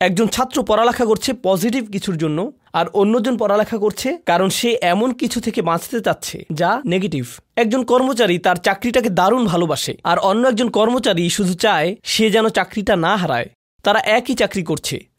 একজন 0.00 0.26
ছাত্র 0.26 0.62
পড়ালেখা 0.62 1.04
করছে 1.04 1.32
পজিটিভ 1.32 1.90
কিছুর 1.92 2.16
জন্য, 2.16 2.52
আর 2.72 2.86
অন্যজন 2.86 3.36
পড়ালেখা 3.36 3.78
করছে 3.78 4.18
কারণ 4.26 4.48
সে 4.48 4.78
এমন 4.80 5.12
কিছু 5.12 5.40
থেকে 5.40 5.62
বাঁচতে 5.62 6.00
চাচ্ছে 6.00 6.44
যা 6.52 6.82
নেগেটিভ 6.84 7.26
একজন 7.56 7.84
কর্মচারী 7.84 8.38
তার 8.38 8.56
চাকরিটাকে 8.56 9.10
দারুণ 9.10 9.44
ভালোবাসে, 9.44 9.96
আর 10.04 10.18
অন্য 10.18 10.48
একজন 10.48 10.68
কর্মচারী 10.68 11.30
শুধু 11.30 11.54
চায় 11.54 11.96
সে 12.04 12.30
যেন 12.30 12.48
চাকরিটা 12.48 12.96
না 12.96 13.16
হারায়। 13.16 13.48
তারা 13.82 13.98
একই 13.98 14.34
চাকরি 14.34 14.62
করছে। 14.62 15.09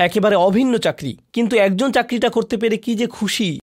একেবারে 0.00 0.36
অভিন্ন 0.36 0.78
চাকরি, 0.78 1.16
কিন্তু 1.32 1.56
একজন 1.56 1.92
চাকরিটা 1.92 2.28
করতে 2.28 2.56
পেরে 2.56 2.76
কি 2.76 2.94
যে 2.94 3.06
খুশি, 3.06 3.58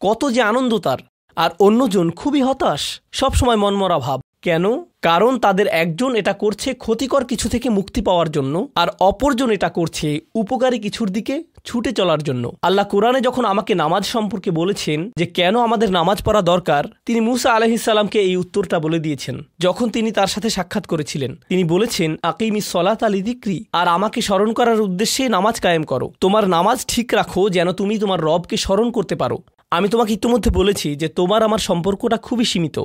কত 0.00 0.30
যে 0.30 0.42
আনন্দ 0.42 0.78
তার, 0.78 0.98
আর 1.36 1.50
অন্যজন 1.58 2.10
খুবই 2.10 2.42
হতাশ, 2.42 3.00
সবসময় 3.12 3.56
মনমরা 3.56 3.98
ভাব। 3.98 4.20
কেন? 4.46 4.64
কারণ 5.08 5.32
তাদের 5.44 5.66
একজন 5.82 6.10
এটা 6.20 6.34
করছে 6.42 6.68
ক্ষতিকর 6.74 7.22
কিছু 7.30 7.46
থেকে 7.48 7.68
মুক্তি 7.78 8.00
পাওয়ার 8.08 8.28
জন্য, 8.30 8.54
আর 8.82 8.88
অপরজন 9.10 9.48
এটা 9.56 9.68
করছে 9.68 10.08
উপকারী 10.42 10.78
কিছুর 10.78 11.08
দিকে 11.16 11.34
ছুটে 11.64 11.90
চলার 11.98 12.20
জন্য। 12.28 12.44
আল্লাহ 12.62 12.86
কোরআনে 12.92 13.20
যখন 13.20 13.44
আমাকে 13.52 13.72
নামাজ 13.74 14.04
সম্পর্কে 14.14 14.50
বলেছেন 14.60 14.98
যে 15.18 15.26
কেন 15.38 15.54
আমাদের 15.66 15.88
নামাজ 15.98 16.18
পড়া 16.26 16.42
দরকার, 16.52 16.82
তিনি 17.06 17.20
মুসা 17.28 17.50
আলহিসাল্লামকে 17.52 18.18
এই 18.28 18.36
উত্তরটা 18.36 18.76
বলে 18.84 18.98
দিয়েছেন। 18.98 19.36
যখন 19.64 19.86
তিনি 19.90 20.10
তার 20.18 20.30
সাথে 20.34 20.48
সাক্ষাৎ 20.50 20.84
করেছিলেন, 20.92 21.32
তিনি 21.50 21.64
বলেছেন, 21.64 22.10
আকিমি 22.22 22.60
সলাত 22.72 23.00
আলী 23.08 23.20
দিক্রি 23.22 23.58
আর 23.72 23.86
আমাকে 23.96 24.18
স্মরণ 24.28 24.50
করার 24.58 24.78
উদ্দেশ্যে 24.80 25.22
নামাজ 25.28 25.56
কায়েম 25.60 25.84
করো। 25.92 26.06
তোমার 26.20 26.44
নামাজ 26.56 26.78
ঠিক 26.92 27.08
রাখো 27.14 27.42
যেন 27.56 27.68
তুমি 27.80 27.94
তোমার 27.98 28.20
রবকে 28.28 28.56
স্মরণ 28.64 28.88
করতে 28.90 29.14
পারো। 29.22 29.38
আমি 29.76 29.86
তোমাকে 29.88 30.12
ইতিমধ্যে 30.18 30.50
বলেছি 30.50 30.88
যে 31.00 31.08
তোমার 31.18 31.40
আমার 31.48 31.60
সম্পর্কটা 31.68 32.18
খুবই 32.26 32.46
সীমিত। 32.52 32.78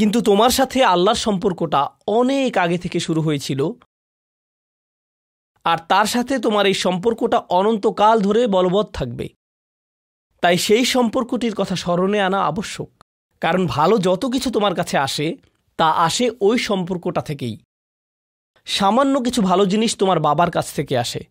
কিন্তু 0.00 0.20
তোমার 0.20 0.50
সাথে 0.50 0.84
আল্লাহর 0.84 1.16
সম্পর্কটা 1.16 1.88
অনেক 2.06 2.58
আগে 2.58 2.78
থেকে 2.78 3.00
শুরু 3.00 3.22
হয়েছিল। 3.22 3.70
আর 5.64 5.78
তার 5.88 6.06
সাথে 6.06 6.38
তোমার 6.38 6.66
এই 6.66 6.74
সম্পর্কটা 6.74 7.38
অনন্তকাল 7.38 8.20
ধরে 8.20 8.46
বলবৎ 8.46 8.90
থাকবে। 8.90 9.28
তাই 10.40 10.58
সেই 10.58 10.84
সম্পর্কটির 10.84 11.54
কথা 11.54 11.76
স্মরণে 11.76 12.20
আনা 12.20 12.44
আবশ্যক। 12.44 13.04
কারণ 13.40 13.66
ভালো 13.66 13.98
যত 13.98 14.26
কিছু 14.26 14.50
তোমার 14.50 14.74
কাছে 14.74 14.98
আসে, 14.98 15.36
তা 15.76 15.90
আসে 15.90 16.30
ওই 16.40 16.58
সম্পর্কটা 16.58 17.20
থেকেই। 17.20 17.58
সামান্য 18.64 19.20
কিছু 19.20 19.42
ভালো 19.42 19.66
জিনিস 19.66 19.96
তোমার 19.96 20.20
বাবার 20.20 20.50
কাছ 20.50 20.74
থেকে 20.74 20.98
আসে। 20.98 21.24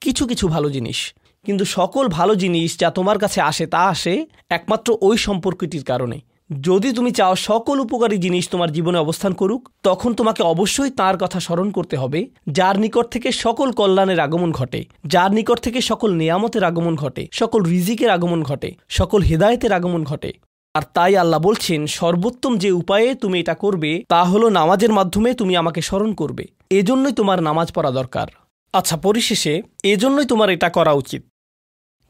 কিছু 0.00 0.26
কিছু 0.26 0.48
ভালো 0.48 0.70
জিনিস। 0.70 1.14
কিন্তু 1.44 1.64
সকল 1.64 2.08
ভালো 2.08 2.34
জিনিস 2.34 2.78
যা 2.78 2.90
তোমার 2.90 3.18
কাছে 3.18 3.40
আসে, 3.40 3.66
তা 3.66 3.78
আসে 3.78 4.26
একমাত্র 4.48 4.98
ওই 5.00 5.16
সম্পর্কটির 5.16 5.84
কারণে। 5.84 6.20
যদি 6.60 6.92
তুমি 6.92 7.10
চাও 7.10 7.36
সকল 7.36 7.80
উপকারী 7.80 8.18
জিনিস 8.18 8.48
তোমার 8.48 8.72
জীবনে 8.72 8.98
অবস্থান 8.98 9.32
করুক, 9.32 9.68
তখন 9.82 10.14
তোমাকে 10.14 10.42
অবশ্যই 10.42 10.90
তার 10.90 11.18
কথা 11.18 11.40
স্মরণ 11.40 11.70
করতে 11.70 11.96
হবে, 11.96 12.26
যার 12.48 12.78
নিকট 12.78 13.06
থেকে 13.06 13.32
সকল 13.32 13.72
কল্যাণের 13.72 14.20
আগমন 14.20 14.52
ঘটে, 14.52 14.84
যার 15.06 15.32
নিকট 15.32 15.60
থেকে 15.60 15.80
সকল 15.80 16.12
নিয়ামতের 16.12 16.64
আগমন 16.64 16.96
ঘটে, 16.96 17.28
সকল 17.32 17.62
রিজিকের 17.62 18.10
আগমন 18.10 18.42
ঘটে, 18.42 18.74
সকল 18.88 19.22
হেদায়েতের 19.22 19.72
আগমন 19.72 20.04
ঘটে। 20.04 20.32
আর 20.74 20.82
তাই 20.94 21.16
আল্লাহ 21.16 21.40
বলছেন, 21.40 21.86
সর্বোত্তম 21.86 22.58
যে 22.58 22.72
উপায়ে 22.72 23.14
তুমি 23.14 23.40
এটা 23.40 23.54
করবে, 23.54 24.04
তা 24.08 24.24
হলো 24.24 24.48
নামাজের 24.48 24.92
মাধ্যমে 24.92 25.34
তুমি 25.34 25.56
আমাকে 25.56 25.82
স্মরণ 25.82 26.14
করবে। 26.14 26.48
এজন্যই 26.70 27.12
তোমার 27.12 27.42
নামাজ 27.42 27.72
পড়া 27.72 27.90
দরকার। 27.90 28.26
আচ্ছা 28.72 28.96
পরিশেষে, 28.96 29.62
এজন্যই 29.84 30.24
তোমার 30.24 30.50
এটা 30.50 30.68
করা 30.68 30.92
উচিত। 30.92 31.24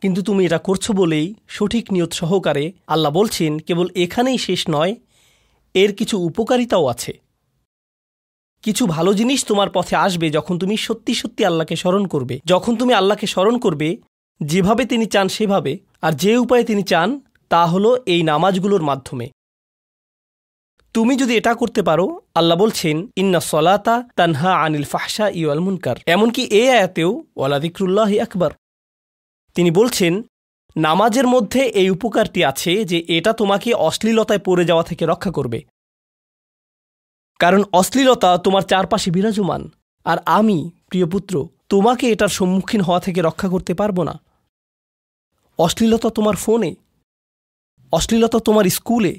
কিন্তু 0.02 0.22
তুমি 0.22 0.44
এটা 0.46 0.58
করছ 0.58 0.90
বলেই 0.90 1.34
সঠিক 1.48 1.92
নিয়ত 1.92 2.12
সহকারে 2.12 2.72
আল্লাহ 2.86 3.12
বলছেন, 3.12 3.58
কেবল 3.58 3.88
এখানেই 3.94 4.38
শেষ 4.38 4.64
নয়, 4.70 4.96
এর 5.74 5.92
কিছু 5.94 6.18
উপকারিতাও 6.18 6.86
আছে। 6.86 7.12
কিছু 8.62 8.86
ভালো 8.86 9.14
জিনিস 9.14 9.44
তোমার 9.44 9.70
পথে 9.70 9.96
আসবে 9.96 10.30
যখন 10.30 10.58
তুমি 10.58 10.76
সত্যি 10.76 11.14
সত্যি 11.14 11.44
আল্লাহকে 11.44 11.76
স্মরণ 11.76 12.06
করবে। 12.06 12.40
যখন 12.46 12.76
তুমি 12.76 12.94
আল্লাহকে 12.94 13.26
স্মরণ 13.26 13.58
করবে, 13.58 13.96
যেভাবে 14.40 14.84
তিনি 14.84 15.06
চান 15.06 15.28
সেভাবে, 15.28 15.78
আর 16.02 16.12
যে 16.12 16.36
উপায়ে 16.36 16.64
তিনি 16.64 16.82
চান, 16.82 17.20
তা 17.48 17.66
হলো 17.66 18.02
এই 18.06 18.22
নামাজগুলোর 18.22 18.82
মাধ্যমে। 18.82 19.30
তুমি 20.94 21.16
যদি 21.16 21.36
এটা 21.36 21.54
করতে 21.54 21.82
পারো, 21.82 22.20
আল্লাহ 22.34 22.58
বলছেন, 22.58 22.96
ইন্না 23.16 23.40
সলাতা 23.40 24.08
তানহা 24.16 24.52
আনিল 24.64 24.84
ফাহসা 24.84 25.28
ইউল 25.28 25.60
মুনকার। 25.60 25.96
এমনকি 26.06 26.42
এ 26.44 26.70
আয়াতেও 26.70 27.24
ওয়ালাদিক্রুল্লাহ 27.36 28.18
আকবর। 28.18 28.50
তিনি 29.54 29.70
বলছেন, 29.70 30.22
নামাজের 30.76 31.26
মধ্যে 31.26 31.60
এই 31.60 31.90
উপকারটি 31.90 32.44
আছে 32.44 32.84
যে 32.84 33.04
এটা 33.08 33.32
তোমাকে 33.32 33.74
অশ্লীলতায় 33.74 34.38
পড়ে 34.38 34.64
যাওয়া 34.64 34.82
থেকে 34.82 35.06
রক্ষা 35.06 35.30
করবে। 35.30 35.64
কারণ 37.38 37.62
অশ্লীলতা 37.72 38.38
তোমার 38.38 38.62
চারপাশে 38.62 39.10
বিরাজমান, 39.10 39.70
আর 40.04 40.18
আমি, 40.26 40.70
প্রিয় 40.88 41.06
পুত্র, 41.06 41.48
তোমাকে 41.68 42.12
এটার 42.12 42.28
সম্মুখীন 42.28 42.80
হওয়া 42.80 43.00
থেকে 43.00 43.22
রক্ষা 43.22 43.48
করতে 43.48 43.74
পারব 43.74 44.02
না। 44.02 44.20
অশ্লীলতা 45.58 46.10
তোমার 46.10 46.36
ফোনে, 46.36 46.74
অশ্লীলতা 47.92 48.38
তোমার 48.38 48.64
স্কুলে, 48.64 49.18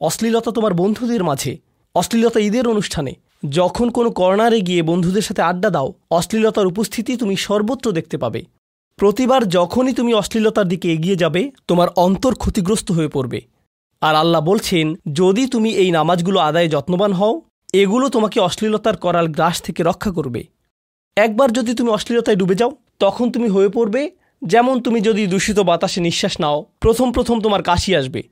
অশ্লীলতা 0.00 0.50
তোমার 0.50 0.74
বন্ধুদের 0.74 1.24
মাঝে, 1.24 1.58
অশ্লীলতা 1.94 2.40
ঈদের 2.40 2.68
অনুষ্ঠানে। 2.68 3.14
যখন 3.48 3.90
কোনো 3.90 4.10
কর্নারে 4.10 4.60
গিয়ে 4.60 4.82
বন্ধুদের 4.82 5.22
সাথে 5.22 5.42
আড্ডা 5.42 5.70
দাও, 5.70 5.94
অশ্লীলতার 6.10 6.66
উপস্থিতি 6.66 7.16
তুমি 7.16 7.36
সর্বত্র 7.36 7.92
দেখতে 7.92 8.18
পাবে। 8.18 8.44
প্রতিবার 8.98 9.48
যখনই 9.48 9.92
তুমি 9.92 10.14
অশ্লীলতার 10.14 10.68
দিকে 10.68 10.92
এগিয়ে 10.92 11.16
যাবে, 11.16 11.50
তোমার 11.68 11.88
অন্তর 11.96 12.34
ক্ষতিগ্রস্ত 12.34 12.92
হয়ে 12.92 13.08
পড়বে। 13.08 13.40
আর 14.00 14.14
আল্লাহ 14.14 14.42
বলছেন, 14.42 14.94
যদি 15.12 15.46
তুমি 15.46 15.70
এই 15.70 15.90
নামাজগুলো 15.90 16.38
আদায়ে 16.40 16.68
যত্নবান 16.68 17.12
হও, 17.12 17.42
এগুলো 17.72 18.08
তোমাকে 18.08 18.40
অশ্লীলতার 18.40 18.96
করাল 18.96 19.26
গ্রাস 19.26 19.62
থেকে 19.62 19.82
রক্ষা 19.82 20.10
করবে। 20.10 20.46
একবার 21.16 21.52
যদি 21.52 21.74
তুমি 21.74 21.90
অশ্লীলতায় 21.90 22.36
ডুবে 22.36 22.54
যাও, 22.54 22.72
তখন 22.98 23.30
তুমি 23.30 23.48
হয়ে 23.48 23.68
পড়বে, 23.68 24.10
যেমন 24.44 24.80
তুমি 24.80 25.00
যদি 25.00 25.26
দূষিত 25.26 25.58
বাতাসে 25.58 26.00
নিঃশ্বাস 26.00 26.40
নাও, 26.40 26.66
প্রথম 26.80 27.12
প্রথম 27.12 27.40
তোমার 27.40 27.62
কাশি 27.62 27.96
আসবে। 27.96 28.22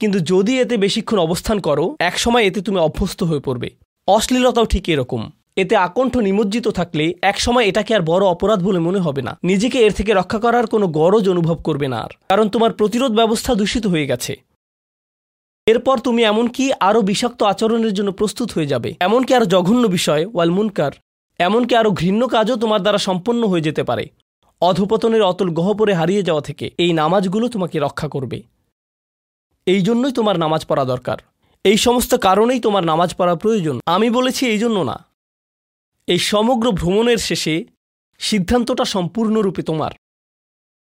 কিন্তু 0.00 0.20
যদি 0.20 0.60
এতে 0.60 0.76
বেশিক্ষণ 0.76 1.18
অবস্থান 1.18 1.60
করো, 1.60 1.96
একসময় 1.98 2.44
এতে 2.44 2.60
তুমি 2.60 2.78
অভ্যস্ত 2.78 3.22
হয়ে 3.22 3.40
পড়বে। 3.40 3.70
অশ্লীলতাও 4.06 4.64
ঠিক 4.64 4.88
এরকম। 4.88 5.30
এতে 5.56 5.76
আকণ্ঠ 5.76 6.16
নিমজ্জিত 6.16 6.68
থাকলে 6.68 7.14
একসময় 7.22 7.64
এটাকে 7.64 7.94
আর 7.94 8.00
বড় 8.00 8.26
অপরাধ 8.26 8.62
বলে 8.62 8.78
মনে 8.78 8.98
হবে 8.98 9.22
না। 9.22 9.38
নিজেকে 9.42 9.78
এর 9.78 9.92
থেকে 9.92 10.14
রক্ষা 10.14 10.38
করার 10.38 10.66
কোনো 10.66 10.86
গরজ 10.86 11.28
অনুভব 11.28 11.54
করবে 11.54 11.88
না 11.88 11.98
আর। 11.98 12.08
কারণ 12.28 12.48
তোমার 12.48 12.72
প্রতিরোধ 12.72 13.12
ব্যবস্থা 13.12 13.54
দূষিত 13.54 13.86
হয়ে 13.86 14.06
গেছে। 14.06 14.42
এরপর 15.66 15.98
তুমি 15.98 16.22
এমনকি 16.22 16.72
আরও 16.80 17.02
বিষাক্ত 17.02 17.42
আচরণের 17.42 17.94
জন্য 17.94 18.12
প্রস্তুত 18.12 18.52
হয়ে 18.52 18.66
যাবে? 18.66 18.94
এমনকি 19.00 19.34
আরও 19.34 19.46
জঘন্য 19.46 19.88
বিষয় 19.88 20.26
ওয়াল 20.26 20.50
মুনকার 20.50 20.92
এমনকি 21.38 21.74
আরও 21.74 21.90
ঘৃণ্য 21.90 22.28
কাজও 22.28 22.56
তোমার 22.56 22.80
দ্বারা 22.80 22.98
সম্পন্ন 22.98 23.48
হয়ে 23.48 23.60
যেতে 23.60 23.82
পারে? 23.82 24.08
অধপতনের 24.60 25.22
অতল 25.22 25.50
গহপরে 25.50 25.94
হারিয়ে 25.94 26.22
যাওয়া 26.22 26.42
থেকে 26.42 26.70
এই 26.78 26.92
নামাজগুলো 26.92 27.48
তোমাকে 27.48 27.78
রক্ষা 27.78 28.08
করবে। 28.08 28.42
এই 29.66 29.80
জন্যই 29.80 30.12
তোমার 30.12 30.38
নামাজ 30.38 30.66
পড়া 30.66 30.84
দরকার। 30.84 31.16
এই 31.64 31.76
সমস্ত 31.76 32.14
কারণেই 32.14 32.60
তোমার 32.60 32.84
নামাজ 32.84 33.14
পড়া 33.14 33.34
প্রয়োজন। 33.34 33.80
আমি 33.86 34.10
বলেছি 34.10 34.46
এই 34.46 34.58
জন্য 34.58 34.80
না। 34.80 35.05
এই 36.06 36.18
সমগ্র 36.18 36.70
ভ্রমণের 36.70 37.16
শেষে 37.16 37.64
সিদ্ধান্তটা 38.18 38.84
সম্পূর্ণরূপে 38.84 39.62
তোমার। 39.62 39.90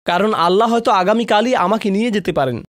কারণ 0.05 0.35
আল্লাহ 0.35 0.71
হয়তো 0.71 0.91
আগামীকালই 0.91 1.55
আমাকে 1.55 1.91
নিয়ে 1.91 2.11
যেতে 2.11 2.33
পারেন। 2.33 2.63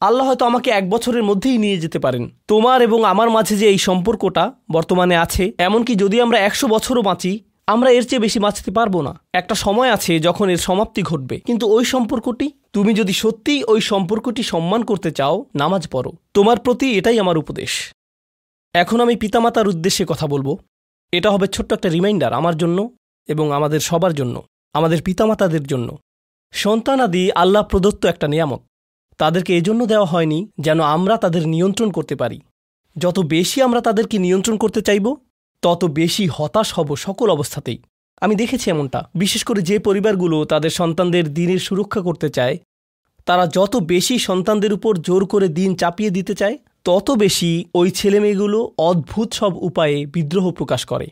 আল্লাহ 0.00 0.26
হয়তো 0.26 0.44
আমাকে 0.44 0.70
এক 0.70 0.90
বছরের 0.90 1.22
মধ্যেই 1.22 1.58
নিয়ে 1.58 1.76
যেতে 1.76 1.98
পারেন। 1.98 2.30
তোমার 2.48 2.82
এবং 2.82 3.04
আমার 3.04 3.30
মাঝে 3.30 3.56
যে 3.56 3.68
এই 3.68 3.78
সম্পর্কটা 3.78 4.52
বর্তমানে 4.70 5.16
আছে, 5.16 5.52
এমনকি 5.58 5.94
যদি 5.94 6.20
আমরা 6.20 6.38
একশো 6.38 6.68
বছরও 6.68 7.02
বাঁচি, 7.02 7.44
আমরা 7.66 7.90
এর 7.90 8.08
চেয়ে 8.08 8.20
বেশি 8.20 8.38
বাঁচতে 8.38 8.70
পারব 8.70 9.00
না। 9.00 9.20
একটা 9.32 9.54
সময় 9.54 9.90
আছে 9.90 10.20
যখন 10.20 10.48
এর 10.48 10.56
সমাপ্তি 10.56 11.02
ঘটবে। 11.02 11.40
কিন্তু 11.40 11.68
ওই 11.68 11.84
সম্পর্কটি, 11.84 12.50
তুমি 12.72 12.94
যদি 12.94 13.12
সত্যিই 13.12 13.64
ওই 13.64 13.80
সম্পর্কটি 13.80 14.42
সম্মান 14.42 14.84
করতে 14.84 15.10
চাও, 15.10 15.44
নামাজ 15.54 15.88
পড়ো। 15.88 16.12
তোমার 16.34 16.58
প্রতি 16.58 16.98
এটাই 16.98 17.18
আমার 17.18 17.38
উপদেশ। 17.38 17.92
এখন 18.74 19.00
আমি 19.00 19.16
পিতামাতার 19.16 19.68
উদ্দেশ্যে 19.68 20.04
কথা 20.08 20.26
বলব। 20.26 20.58
এটা 21.12 21.30
হবে 21.30 21.46
ছোট্ট 21.46 21.72
একটা 21.72 21.88
রিমাইন্ডার 21.88 22.32
আমার 22.32 22.56
জন্য 22.56 22.96
এবং 23.28 23.52
আমাদের 23.52 23.80
সবার 23.80 24.14
জন্য, 24.14 24.42
আমাদের 24.72 25.02
পিতামাতাদের 25.02 25.66
জন্য। 25.66 25.98
সন্তানাদি 26.52 27.32
আল্লাহ 27.32 27.62
প্রদত্ত 27.62 28.04
একটা 28.04 28.28
নিয়ামত। 28.28 28.60
তাদেরকে 29.18 29.56
এজন্য 29.56 29.86
দেওয়া 29.86 30.06
হয়নি 30.06 30.48
যেন 30.60 30.80
আমরা 30.80 31.16
তাদের 31.16 31.48
নিয়ন্ত্রণ 31.48 31.90
করতে 31.90 32.16
পারি। 32.16 32.40
যত 32.98 33.18
বেশি 33.18 33.62
আমরা 33.62 33.80
তাদেরকে 33.80 34.18
নিয়ন্ত্রণ 34.18 34.56
করতে 34.56 34.80
চাইব, 34.82 35.14
তত 35.62 35.84
বেশি 35.84 36.28
হতাশ 36.32 36.74
হব 36.74 36.96
সকল 36.96 37.30
অবস্থাতেই। 37.30 37.78
আমি 38.20 38.34
দেখেছি 38.34 38.70
এমনটা। 38.70 39.08
বিশেষ 39.14 39.44
করে 39.44 39.62
যে 39.62 39.78
পরিবারগুলো 39.78 40.44
তাদের 40.44 40.70
সন্তানদের 40.70 41.34
দিনের 41.34 41.58
সুরক্ষা 41.58 42.00
করতে 42.00 42.28
চায়, 42.28 42.58
তারা 43.26 43.46
যত 43.46 43.76
বেশি 43.76 44.18
সন্তানদের 44.18 44.72
উপর 44.72 44.96
জোর 44.96 45.26
করে 45.26 45.48
দিন 45.48 45.76
চাপিয়ে 45.76 46.10
দিতে 46.10 46.34
চায় 46.34 46.58
তত 46.86 47.10
বেশি 47.10 47.64
ওই 47.74 47.90
ছেলেমেয়েগুলো 47.90 48.58
অদ্ভুত 48.78 49.32
সব 49.32 49.52
উপায়ে 49.56 50.06
বিদ্রোহ 50.06 50.50
প্রকাশ 50.50 50.84
করে। 50.84 51.06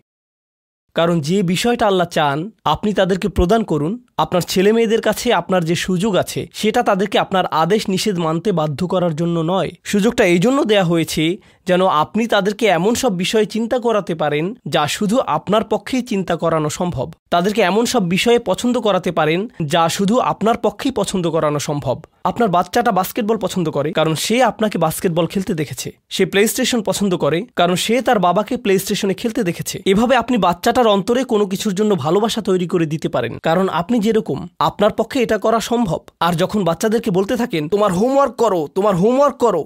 কারণ 0.94 1.20
যে 1.20 1.42
বিষয়টা 1.42 1.86
আল্লাহ 1.86 2.08
চান, 2.08 2.50
আপনি 2.64 2.94
তাদেরকে 2.94 3.28
প্রদান 3.28 3.62
করুন 3.64 3.92
আপনার 4.18 4.44
ছেলে 4.52 4.70
মেয়েদের 4.76 5.02
কাছে 5.08 5.26
আপনার 5.40 5.62
যে 5.70 5.76
সুযোগ 5.86 6.12
আছে, 6.22 6.40
সেটা 6.60 6.80
তাদেরকে 6.88 7.16
আপনার 7.24 7.44
আদেশ 7.62 7.82
নিষেধ 7.92 8.16
মানতে 8.26 8.50
বাধ্য 8.60 8.80
করার 8.92 9.14
জন্য 9.20 9.36
নয়। 9.52 9.70
সুযোগটা 9.92 10.22
এই 10.32 10.40
জন্য 10.44 10.58
দেয়া 10.70 10.86
হয়েছে 10.92 11.24
যেন 11.68 11.82
আপনি 12.02 12.22
তাদেরকে 12.34 12.64
এমন 12.78 12.92
সব 13.02 13.12
বিষয়ে 13.22 13.46
চিন্তা 13.54 13.76
করাতে 13.86 14.14
পারেন 14.22 14.44
যা 14.74 14.84
শুধু 14.96 15.16
আপনার 15.36 15.62
পক্ষেই 15.72 16.02
চিন্তা 16.10 16.34
করানো 16.42 16.68
সম্ভব। 16.78 17.06
তাদেরকে 17.34 17.60
এমন 17.70 17.84
সব 17.92 18.02
বিষয়ে 18.14 18.38
পছন্দ 18.50 18.74
করাতে 18.86 19.10
পারেন 19.18 19.40
যা 19.72 19.82
শুধু 19.96 20.14
আপনার 20.32 20.56
পক্ষেই 20.66 20.92
পছন্দ 21.00 21.24
করানো 21.34 21.60
সম্ভব। 21.68 21.96
আপনার 22.30 22.48
বাচ্চাটা 22.56 22.92
বাস্কেটবল 22.98 23.36
পছন্দ 23.44 23.66
করে, 23.76 23.88
কারণ 23.98 24.14
সে 24.24 24.36
আপনাকে 24.50 24.76
বাস্কেটবল 24.84 25.26
খেলতে 25.32 25.52
দেখেছে। 25.60 25.88
সে 26.14 26.24
প্লে 26.32 26.42
স্টেশন 26.52 26.80
পছন্দ 26.88 27.12
করে, 27.24 27.38
কারণ 27.60 27.76
সে 27.84 27.94
তার 28.06 28.18
বাবাকে 28.26 28.54
প্লে 28.64 28.74
স্টেশনে 28.82 29.14
খেলতে 29.20 29.40
দেখেছে। 29.48 29.76
এভাবে 29.92 30.14
আপনি 30.22 30.36
বাচ্চাটার 30.46 30.92
অন্তরে 30.94 31.20
কোনো 31.32 31.44
কিছুর 31.52 31.74
জন্য 31.78 31.92
ভালোবাসা 32.04 32.40
তৈরি 32.48 32.66
করে 32.72 32.86
দিতে 32.92 33.08
পারেন, 33.14 33.32
কারণ 33.48 33.66
আপনি 33.80 33.96
যেরকম, 34.04 34.38
আপনার 34.58 34.92
পক্ষে 34.92 35.18
এটা 35.22 35.38
করা 35.38 35.60
সম্ভব। 35.60 36.00
আর 36.20 36.32
যখন 36.34 36.60
বাচ্চাদেরকে 36.64 37.10
বলতে 37.10 37.34
থাকেন, 37.36 37.62
তোমার 37.68 37.92
হোমওয়ার্ক 37.92 38.34
করো, 38.36 38.60
তোমার 38.74 38.94
হোমওয়ার্ক 38.96 39.36
করো। 39.36 39.62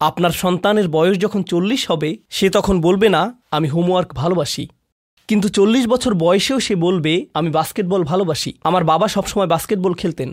আপনার 0.00 0.32
সন্তানের 0.42 0.88
বয়স 0.88 1.16
যখন 1.18 1.40
চল্লিশ 1.42 1.82
হবে, 1.90 2.10
সে 2.30 2.46
তখন 2.50 2.76
বলবে, 2.80 3.08
না, 3.08 3.22
আমি 3.50 3.68
হোমওয়ার্ক 3.68 4.10
ভালোবাসি। 4.14 4.64
কিন্তু 5.28 5.46
চল্লিশ 5.48 5.84
বছর 5.86 6.12
বয়সেও 6.14 6.58
সে 6.60 6.74
বলবে, 6.76 7.14
আমি 7.34 7.50
বাস্কেটবল 7.50 8.02
ভালোবাসি। 8.04 8.50
আমার 8.64 8.82
বাবা 8.84 9.06
সবসময় 9.08 9.46
বাস্কেটবল 9.46 9.92
খেলতেন। 9.94 10.30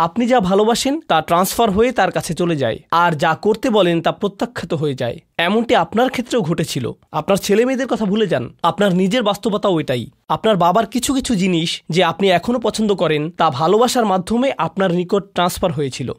আপনি 0.00 0.26
যা 0.26 0.40
ভালোবাসেন 0.40 1.00
তা 1.00 1.22
ট্রান্সফার 1.22 1.70
হয়ে 1.70 1.92
তার 1.92 2.10
কাছে 2.10 2.34
চলে 2.34 2.56
যায়। 2.56 2.78
আর 2.90 3.12
যা 3.12 3.34
করতে 3.34 3.70
বলেন 3.70 4.02
তা 4.02 4.12
প্রত্যাখ্যাত 4.12 4.74
হয়ে 4.74 4.94
যায়। 4.94 5.18
এমনটি 5.38 5.74
আপনার 5.74 6.10
ক্ষেত্রেও 6.10 6.40
ঘটেছিল। 6.40 6.92
আপনার 7.12 7.36
ছেলে 7.36 7.64
মেয়েদের 7.64 7.86
কথা 7.86 8.04
ভুলে 8.04 8.26
যান। 8.26 8.56
আপনার 8.62 8.94
নিজের 8.94 9.22
বাস্তবতাও 9.22 9.80
এটাই। 9.80 10.10
আপনার 10.28 10.56
বাবার 10.56 10.86
কিছু 10.86 11.14
কিছু 11.14 11.34
জিনিস 11.34 11.82
যে 11.90 12.04
আপনি 12.04 12.28
এখনও 12.28 12.58
পছন্দ 12.58 12.94
করেন, 12.94 13.30
তা 13.30 13.50
ভালোবাসার 13.50 14.06
মাধ্যমে 14.06 14.52
আপনার 14.58 14.90
নিকট 14.92 15.24
ট্রান্সফার 15.34 15.72
হয়েছিল। 15.72 16.12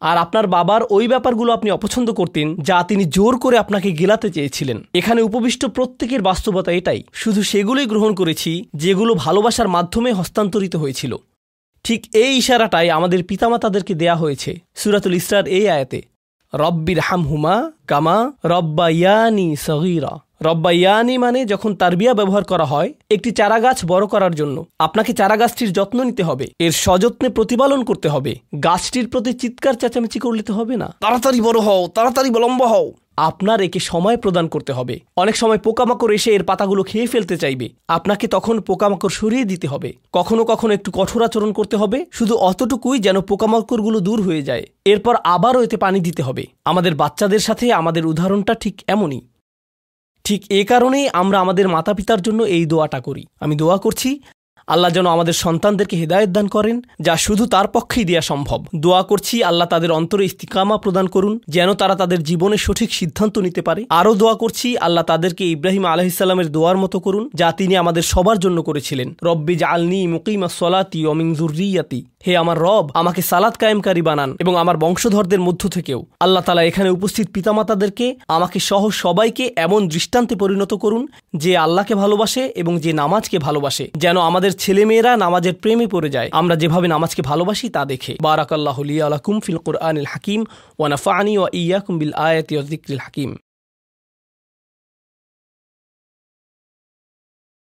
আর 0.00 0.18
আপনার 0.18 0.46
বাবার 0.46 0.80
ওই 0.90 1.08
ব্যাপারগুলো 1.08 1.52
আপনি 1.52 1.70
অপছন্দ 1.70 2.12
করতেন, 2.12 2.56
যা 2.56 2.82
তিনি 2.82 3.04
জোর 3.04 3.38
করে 3.38 3.58
আপনাকে 3.58 3.92
গেলাতে 3.92 4.30
চেয়েছিলেন। 4.30 4.88
এখানে 4.94 5.22
উপবিষ্ট 5.22 5.66
প্রত্যেকের 5.66 6.22
বাস্তবতা 6.22 6.72
এটাই। 6.72 7.02
শুধু 7.12 7.42
সেগুলোই 7.42 7.86
গ্রহণ 7.86 8.14
করেছি, 8.14 8.68
যেগুলো 8.76 9.14
ভালোবাসার 9.14 9.68
মাধ্যমে 9.68 10.12
হস্তান্তরিত 10.12 10.76
হয়েছিল। 10.76 11.16
ঠিক 11.88 12.06
এই 12.14 12.36
ইশারাটাই 12.36 12.90
আমাদের 12.90 13.24
পিতামাতাদেরকে 13.24 13.94
দেয়া 13.94 14.16
হয়েছে 14.16 14.60
সুরাতুল 14.74 15.14
ইসরার 15.14 15.46
এই 15.46 15.68
আয়াতে। 15.68 16.02
রব্বির 16.54 17.00
হামহুমা 17.00 17.70
কামা 17.86 18.32
রব্বায়ানি 18.44 19.56
সগিরা। 19.56 20.18
রব্বায়ানি 20.42 21.18
মানে 21.18 21.44
যখন 21.44 21.74
তারবিয়া 21.74 22.14
ব্যবহার 22.14 22.44
করা 22.44 22.64
হয়, 22.64 22.92
একটি 23.10 23.30
চারা 23.30 23.58
গাছ 23.60 23.84
বড় 23.86 24.06
করার 24.06 24.34
জন্য। 24.34 24.64
আপনাকে 24.78 25.12
চারা 25.12 25.36
গাছটির 25.36 25.72
যত্ন 25.72 26.02
নিতে 26.02 26.22
হবে, 26.22 26.46
এর 26.58 26.72
সযত্নে 26.72 27.28
প্রতিপালন 27.28 27.84
করতে 27.84 28.08
হবে। 28.08 28.38
গাছটির 28.62 29.08
প্রতি 29.08 29.32
চিৎকার, 29.32 29.74
চেঁচামেচি 29.74 30.18
করলে 30.18 30.52
হবে 30.52 30.76
না। 30.76 30.94
তাড়াতাড়ি 31.00 31.40
বড় 31.40 31.60
হও, 31.60 31.88
তাড়াতাড়ি 31.94 32.30
লম্বা 32.30 32.66
হও। 32.66 32.92
আপনার 33.18 33.60
একে 33.60 33.80
সময় 33.80 34.16
প্রদান 34.16 34.48
করতে 34.48 34.72
হবে। 34.72 35.00
অনেক 35.16 35.36
সময় 35.36 35.58
পোকামাকড় 35.58 36.14
এসে 36.14 36.30
এর 36.30 36.44
পাতাগুলো 36.44 36.82
খেয়ে 36.82 37.06
ফেলতে 37.06 37.36
চাইবে। 37.36 37.68
আপনাকে 37.88 38.26
তখন 38.28 38.60
পোকামাকড় 38.60 39.08
সরিয়ে 39.08 39.44
দিতে 39.44 39.66
হবে। 39.66 39.92
কখনো 40.12 40.44
কখনো 40.44 40.74
একটু 40.74 40.90
কঠোর 40.90 41.22
আচরণ 41.22 41.52
করতে 41.52 41.76
হবে। 41.76 42.06
শুধু 42.12 42.34
অতটুকুই 42.36 42.98
যেন 42.98 43.20
পোকামাকড়গুলো 43.20 44.00
দূর 44.00 44.22
হয়ে 44.22 44.42
যায়। 44.42 44.64
এরপর 44.84 45.14
আবারও 45.24 45.62
এতে 45.62 45.76
পানি 45.76 46.00
দিতে 46.00 46.22
হবে। 46.22 46.46
আমাদের 46.64 46.94
বাচ্চাদের 46.94 47.38
সাথে 47.38 47.72
আমাদের 47.72 48.06
উদাহরণটা 48.06 48.54
ঠিক 48.54 48.82
এমনই। 48.86 49.20
ঠিক 50.24 50.44
এ 50.50 50.64
কারণেই 50.64 51.08
আমরা 51.12 51.40
আমাদের 51.40 51.68
মাতা 51.68 51.94
পিতার 51.94 52.22
জন্য 52.22 52.42
এই 52.42 52.66
দোয়াটা 52.66 53.00
করি। 53.00 53.26
আমি 53.40 53.56
দোয়া 53.56 53.76
করছি 53.76 54.20
আল্লাহ 54.68 54.90
যেন 54.92 55.06
আমাদের 55.06 55.32
সন্তানদেরকে 55.32 55.96
হেদায়ত 55.96 56.28
দান 56.28 56.48
করেন, 56.48 56.82
যা 57.00 57.16
শুধু 57.16 57.46
তার 57.46 57.66
পক্ষেই 57.68 58.04
দেওয়া 58.04 58.22
সম্ভব। 58.22 58.64
দোয়া 58.74 59.02
করছি, 59.02 59.42
আল্লাহ 59.42 59.68
তাদের 59.68 59.90
অন্তরে 59.92 60.24
ইস্তিকামা 60.24 60.76
প্রদান 60.76 61.06
করুন, 61.06 61.38
যেন 61.48 61.74
তারা 61.74 61.94
তাদের 61.94 62.22
জীবনে 62.22 62.56
সঠিক 62.56 62.94
সিদ্ধান্ত 62.94 63.38
নিতে 63.38 63.62
পারে। 63.62 63.84
আরও 63.90 64.14
দোয়া 64.14 64.34
করছি, 64.34 64.76
আল্লাহ 64.76 65.04
তাদেরকে 65.04 65.44
ইব্রাহিম 65.50 65.84
আলহিসাল্লামের 65.86 66.52
দোয়ার 66.52 66.76
মতো 66.76 67.00
করুন, 67.00 67.28
যা 67.34 67.52
তিনি 67.52 67.76
আমাদের 67.76 68.02
সবার 68.02 68.38
জন্য 68.38 68.62
করেছিলেন। 68.62 69.14
রব্বি 69.22 69.56
জালনি 69.56 70.06
মুকিমা 70.06 70.48
সলাতি 70.48 71.06
অমিং 71.06 71.34
জুরিয়াতি 71.34 72.04
হে 72.26 72.36
আমার 72.36 72.58
রব, 72.58 72.90
আমাকে 72.94 73.22
সালাদ 73.22 73.54
কায়েমকারী 73.56 74.02
বানান 74.02 74.36
এবং 74.40 74.56
আমার 74.56 74.76
বংশধরদের 74.76 75.40
মধ্য 75.40 75.68
থেকেও। 75.68 76.06
আল্লাহ 76.20 76.42
তালা 76.42 76.62
এখানে 76.62 76.90
উপস্থিত 76.90 77.26
পিতামাতাদেরকে, 77.34 78.16
আমাকে 78.28 78.60
সহ 78.60 78.90
সবাইকে 78.90 79.52
এমন 79.56 79.88
দৃষ্টান্তে 79.88 80.36
পরিণত 80.36 80.74
করুন, 80.74 81.06
যে 81.34 81.56
আল্লাহকে 81.56 81.94
ভালোবাসে 81.94 82.52
এবং 82.56 82.78
যে 82.78 82.92
নামাজকে 82.92 83.38
ভালোবাসে, 83.38 83.88
যেন 83.96 84.20
আমাদের 84.20 84.52
ছেলেমেয়েরা 84.58 85.12
নামাজের 85.16 85.54
প্রেমে 85.62 85.86
পড়ে 85.86 86.10
যায়। 86.10 86.28
আমরা 86.32 86.54
যেভাবে 86.56 86.86
নামাজকে 86.88 87.22
ভালোবাসি 87.22 87.66
তা 87.68 87.82
দেখে। 87.84 88.12
বারাকাল্লাহ 88.20 88.78
আলাকুম 89.08 89.40
ফিল 89.40 89.60
কোরআনিল 89.66 90.08
হাকিম 90.12 90.40
ওয়ানাফানি 90.78 91.38
ওয়া 91.38 91.48
ইয়াকুম 91.52 91.94
বিল 91.98 92.14
আয়াতি 92.28 92.54
হাকিম। 93.06 93.30